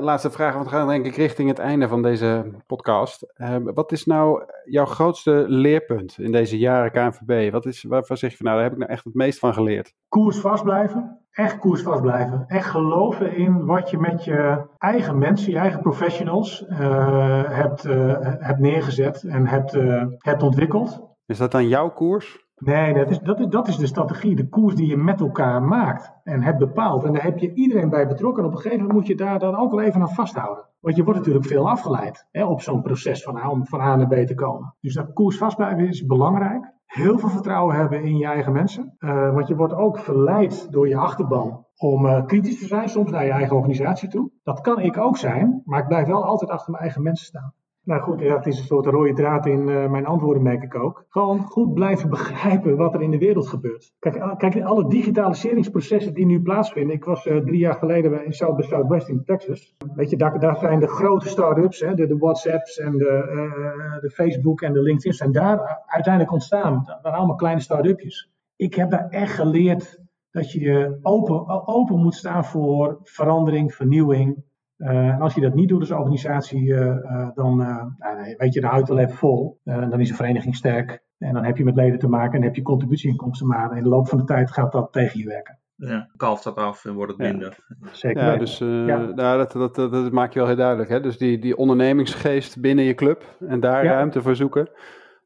laatste 0.00 0.30
vraag, 0.30 0.54
want 0.54 0.64
we 0.64 0.70
gaan 0.70 0.88
denk 0.88 1.06
ik 1.06 1.16
richting 1.16 1.48
het 1.48 1.58
einde 1.58 1.88
van 1.88 2.02
deze 2.02 2.44
podcast. 2.66 3.32
wat 3.64 3.92
is 3.92 4.04
nou 4.04 4.42
jouw 4.64 4.84
grootste 4.84 5.44
leerpunt 5.48 6.18
in 6.18 6.32
deze 6.32 6.58
jaren 6.58 6.90
KNVB? 6.90 7.52
Wat 7.52 7.66
is, 7.66 7.82
waarvan 7.82 8.16
zeg 8.16 8.30
je 8.30 8.36
van 8.36 8.46
nou, 8.46 8.58
daar 8.58 8.68
heb 8.68 8.74
ik 8.74 8.82
nou 8.82 8.92
echt 8.92 9.04
het 9.04 9.14
meest 9.14 9.38
van 9.38 9.54
geleerd? 9.54 9.94
Koers 10.08 10.40
vast 10.40 10.64
blijven 10.64 11.21
echt 11.32 11.58
koersvast 11.58 12.02
blijven. 12.02 12.44
Echt 12.46 12.66
geloven 12.66 13.36
in 13.36 13.64
wat 13.64 13.90
je 13.90 13.98
met 13.98 14.24
je 14.24 14.66
eigen 14.78 15.18
mensen, 15.18 15.52
je 15.52 15.58
eigen 15.58 15.80
professionals 15.80 16.64
uh, 16.68 17.42
hebt, 17.48 17.86
uh, 17.86 18.16
hebt 18.20 18.58
neergezet 18.58 19.22
en 19.22 19.46
hebt, 19.46 19.74
uh, 19.74 20.04
hebt 20.18 20.42
ontwikkeld. 20.42 21.10
Is 21.26 21.38
dat 21.38 21.50
dan 21.50 21.68
jouw 21.68 21.90
koers? 21.90 22.40
Nee, 22.56 22.94
dat 22.94 23.10
is, 23.10 23.18
dat, 23.18 23.40
is, 23.40 23.46
dat 23.46 23.68
is 23.68 23.76
de 23.76 23.86
strategie, 23.86 24.36
de 24.36 24.48
koers 24.48 24.74
die 24.74 24.86
je 24.86 24.96
met 24.96 25.20
elkaar 25.20 25.62
maakt 25.62 26.12
en 26.24 26.42
hebt 26.42 26.58
bepaald. 26.58 27.04
En 27.04 27.12
daar 27.12 27.22
heb 27.22 27.38
je 27.38 27.54
iedereen 27.54 27.90
bij 27.90 28.08
betrokken. 28.08 28.42
En 28.42 28.48
op 28.48 28.54
een 28.54 28.60
gegeven 28.60 28.80
moment 28.80 28.98
moet 28.98 29.06
je 29.06 29.24
daar 29.24 29.38
dan 29.38 29.56
ook 29.56 29.70
wel 29.70 29.80
even 29.80 30.00
aan 30.00 30.14
vasthouden. 30.14 30.64
Want 30.80 30.96
je 30.96 31.04
wordt 31.04 31.18
natuurlijk 31.18 31.46
veel 31.46 31.68
afgeleid 31.68 32.26
hè, 32.30 32.44
op 32.44 32.60
zo'n 32.60 32.82
proces 32.82 33.22
van, 33.22 33.48
om 33.48 33.66
van 33.66 33.80
A 33.80 33.96
naar 33.96 34.06
B 34.06 34.26
te 34.26 34.34
komen. 34.34 34.74
Dus 34.80 34.94
dat 34.94 35.12
koers 35.12 35.38
vastblijven 35.38 35.88
is 35.88 36.06
belangrijk 36.06 36.72
heel 36.92 37.18
veel 37.18 37.28
vertrouwen 37.28 37.76
hebben 37.76 38.02
in 38.02 38.16
je 38.16 38.26
eigen 38.26 38.52
mensen. 38.52 38.96
Uh, 38.98 39.34
want 39.34 39.48
je 39.48 39.56
wordt 39.56 39.74
ook 39.74 39.98
verleid 39.98 40.72
door 40.72 40.88
je 40.88 40.96
achterban 40.96 41.66
om 41.76 42.06
uh, 42.06 42.26
kritisch 42.26 42.58
te 42.58 42.66
zijn, 42.66 42.88
soms 42.88 43.10
naar 43.10 43.24
je 43.24 43.30
eigen 43.30 43.56
organisatie 43.56 44.08
toe. 44.08 44.30
Dat 44.42 44.60
kan 44.60 44.80
ik 44.80 44.98
ook 44.98 45.16
zijn, 45.16 45.62
maar 45.64 45.80
ik 45.80 45.88
blijf 45.88 46.06
wel 46.06 46.24
altijd 46.24 46.50
achter 46.50 46.70
mijn 46.70 46.82
eigen 46.82 47.02
mensen 47.02 47.26
staan. 47.26 47.54
Nou 47.84 48.00
goed, 48.00 48.18
dat 48.18 48.46
is 48.46 48.58
een 48.58 48.64
soort 48.64 48.86
rode 48.86 49.12
draad 49.12 49.46
in 49.46 49.68
uh, 49.68 49.90
mijn 49.90 50.06
antwoorden, 50.06 50.42
merk 50.42 50.62
ik 50.62 50.74
ook. 50.74 51.04
Gewoon 51.08 51.40
goed 51.40 51.74
blijven 51.74 52.10
begrijpen 52.16 52.76
wat 52.76 52.94
er 52.94 53.02
in 53.02 53.10
de 53.10 53.18
wereld 53.18 53.48
gebeurt. 53.48 53.92
Kijk, 53.98 54.38
kijk 54.38 54.62
alle 54.62 54.88
digitaliseringsprocessen 54.88 56.14
die 56.14 56.26
nu 56.26 56.42
plaatsvinden. 56.42 56.96
Ik 56.96 57.04
was 57.04 57.26
uh, 57.26 57.36
drie 57.36 57.58
jaar 57.58 57.74
geleden 57.74 58.24
in 58.24 58.32
South 58.32 58.56
by 58.56 58.62
Southwest 58.62 59.08
in 59.08 59.24
Texas. 59.24 59.76
Weet 59.94 60.10
je, 60.10 60.16
daar, 60.16 60.40
daar 60.40 60.56
zijn 60.56 60.80
de 60.80 60.88
grote 60.88 61.28
start-ups, 61.28 61.80
hè, 61.80 61.94
de, 61.94 62.16
WhatsApps 62.18 62.78
en 62.78 62.98
de, 62.98 63.04
uh, 63.04 64.00
de 64.00 64.10
Facebook 64.10 64.60
en 64.60 64.72
de 64.72 64.82
LinkedIn, 64.82 65.12
zijn 65.12 65.32
daar 65.32 65.82
uiteindelijk 65.86 66.32
ontstaan. 66.32 66.82
Dat 66.86 66.98
waren 67.02 67.18
allemaal 67.18 67.36
kleine 67.36 67.60
start-upjes. 67.60 68.30
Ik 68.56 68.74
heb 68.74 68.90
daar 68.90 69.08
echt 69.08 69.34
geleerd 69.34 70.00
dat 70.30 70.52
je 70.52 70.98
open, 71.02 71.66
open 71.66 71.98
moet 71.98 72.14
staan 72.14 72.44
voor 72.44 72.98
verandering, 73.02 73.74
vernieuwing. 73.74 74.44
Uh, 74.82 75.08
en 75.08 75.20
als 75.20 75.34
je 75.34 75.40
dat 75.40 75.54
niet 75.54 75.68
doet 75.68 75.80
als 75.80 75.90
organisatie, 75.90 76.62
uh, 76.62 76.80
uh, 76.80 77.28
dan 77.34 77.56
nou, 77.56 78.34
weet 78.36 78.54
je, 78.54 78.60
de 78.60 78.66
houdt 78.66 78.88
wel 78.88 78.98
even 78.98 79.16
vol. 79.16 79.60
dan 79.64 80.00
is 80.00 80.10
een 80.10 80.16
vereniging 80.16 80.56
sterk. 80.56 81.02
En 81.18 81.34
dan 81.34 81.44
heb 81.44 81.56
je 81.56 81.64
met 81.64 81.76
leden 81.76 81.98
te 81.98 82.08
maken 82.08 82.38
en 82.38 82.44
heb 82.44 82.54
je 82.54 82.62
contributieinkomsten. 82.62 83.46
Maar 83.46 83.76
in 83.76 83.82
de 83.82 83.88
loop 83.88 84.08
van 84.08 84.18
de 84.18 84.24
tijd 84.24 84.50
gaat 84.50 84.72
dat 84.72 84.92
tegen 84.92 85.18
je 85.18 85.26
werken. 85.26 85.58
Ja, 85.76 86.08
kalft 86.16 86.44
dat 86.44 86.56
af 86.56 86.84
en 86.84 86.94
wordt 86.94 87.12
het 87.12 87.20
minder. 87.20 87.58
Ja. 87.80 87.88
Zeker. 87.92 88.22
Ja, 88.22 88.36
dus 88.36 88.58
ja. 88.58 88.96
Nou, 88.96 89.38
dat, 89.38 89.52
dat, 89.52 89.74
dat, 89.74 89.92
dat, 89.92 90.12
maak 90.12 90.32
je 90.32 90.38
wel 90.38 90.48
heel 90.48 90.56
duidelijk. 90.56 90.88
Hè? 90.88 91.00
Dus 91.00 91.18
die, 91.18 91.38
die 91.38 91.56
ondernemingsgeest 91.56 92.60
binnen 92.60 92.84
je 92.84 92.94
club 92.94 93.24
en 93.48 93.60
daar 93.60 93.84
ruimte 93.84 94.22
voor 94.22 94.36
zoeken. 94.36 94.68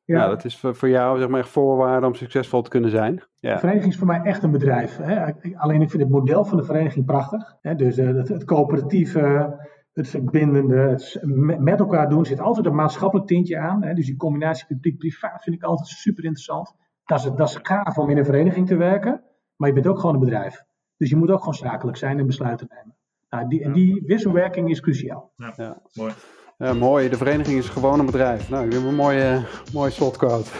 Ja. 0.07 0.19
Nou, 0.19 0.31
dat 0.31 0.45
is 0.45 0.59
voor, 0.59 0.75
voor 0.75 0.88
jou 0.88 1.19
zeg 1.19 1.29
maar 1.29 1.40
echt 1.40 1.49
voorwaarde 1.49 2.07
om 2.07 2.14
succesvol 2.14 2.62
te 2.62 2.71
kunnen 2.71 2.90
zijn. 2.90 3.23
Ja. 3.35 3.53
De 3.53 3.59
vereniging 3.59 3.92
is 3.92 3.99
voor 3.99 4.07
mij 4.07 4.21
echt 4.21 4.42
een 4.42 4.51
bedrijf. 4.51 4.97
Hè. 4.97 5.33
Alleen 5.57 5.83
ik 5.83 5.90
vind 5.90 6.03
het 6.03 6.12
model 6.12 6.45
van 6.45 6.57
de 6.57 6.64
vereniging 6.64 7.07
prachtig. 7.07 7.57
Hè. 7.61 7.75
Dus 7.75 7.99
uh, 7.99 8.16
het, 8.16 8.29
het, 8.29 8.45
coöperatieve, 8.45 9.57
het 9.92 10.09
verbindende, 10.09 10.77
het 10.77 11.21
met 11.59 11.81
elkaar 11.81 12.09
doen, 12.09 12.25
zit 12.25 12.40
altijd 12.40 12.66
een 12.66 12.75
maatschappelijk 12.75 13.29
tintje 13.29 13.59
aan. 13.59 13.83
Hè. 13.83 13.95
Dus 13.95 14.07
die 14.07 14.16
combinatie 14.16 14.66
publiek-privaat 14.66 15.42
vind 15.42 15.57
ik 15.57 15.62
altijd 15.62 15.88
super 15.88 16.25
interessant. 16.25 16.75
Dat 17.05 17.19
is, 17.19 17.25
dat 17.25 17.49
is 17.49 17.59
gaaf 17.62 17.99
om 17.99 18.11
in 18.11 18.19
een 18.19 18.25
vereniging 18.25 18.66
te 18.66 18.77
werken, 18.77 19.23
maar 19.57 19.69
je 19.69 19.75
bent 19.75 19.87
ook 19.87 19.99
gewoon 19.99 20.14
een 20.14 20.21
bedrijf. 20.21 20.64
Dus 20.97 21.11
je 21.11 21.16
moet 21.16 21.31
ook 21.31 21.38
gewoon 21.38 21.55
zakelijk 21.55 21.97
zijn 21.97 22.19
en 22.19 22.27
besluiten 22.27 22.66
nemen. 22.71 22.97
Nou, 23.29 23.49
die, 23.49 23.64
en 23.64 23.73
die 23.73 24.03
wisselwerking 24.07 24.71
is 24.71 24.81
cruciaal. 24.81 25.33
Ja, 25.37 25.53
ja. 25.57 25.83
mooi. 25.95 26.12
Ja, 26.59 26.73
mooi. 26.73 27.09
De 27.09 27.16
vereniging 27.16 27.59
is 27.59 27.69
gewoon 27.69 27.99
een 27.99 28.07
bedrijf. 28.07 28.49
Nou, 28.49 28.66
ik 28.66 28.73
heb 28.73 28.83
een 28.83 28.95
mooie, 28.95 29.45
mooie 29.73 29.90
slotquote. 29.90 30.51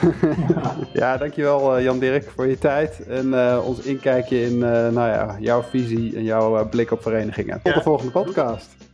Ja. 0.49 0.77
ja, 1.01 1.17
dankjewel 1.17 1.77
uh, 1.77 1.85
Jan 1.85 1.99
Dirk 1.99 2.31
voor 2.35 2.47
je 2.47 2.59
tijd 2.59 3.07
en 3.07 3.27
uh, 3.27 3.63
ons 3.65 3.81
inkijkje 3.81 4.43
in 4.43 4.53
uh, 4.53 4.61
nou 4.61 4.95
ja, 4.95 5.37
jouw 5.41 5.63
visie 5.63 6.17
en 6.17 6.23
jouw 6.23 6.69
blik 6.69 6.91
op 6.91 7.03
verenigingen. 7.03 7.61
Tot 7.63 7.75
de 7.75 7.83
volgende 7.83 8.13
podcast. 8.13 8.86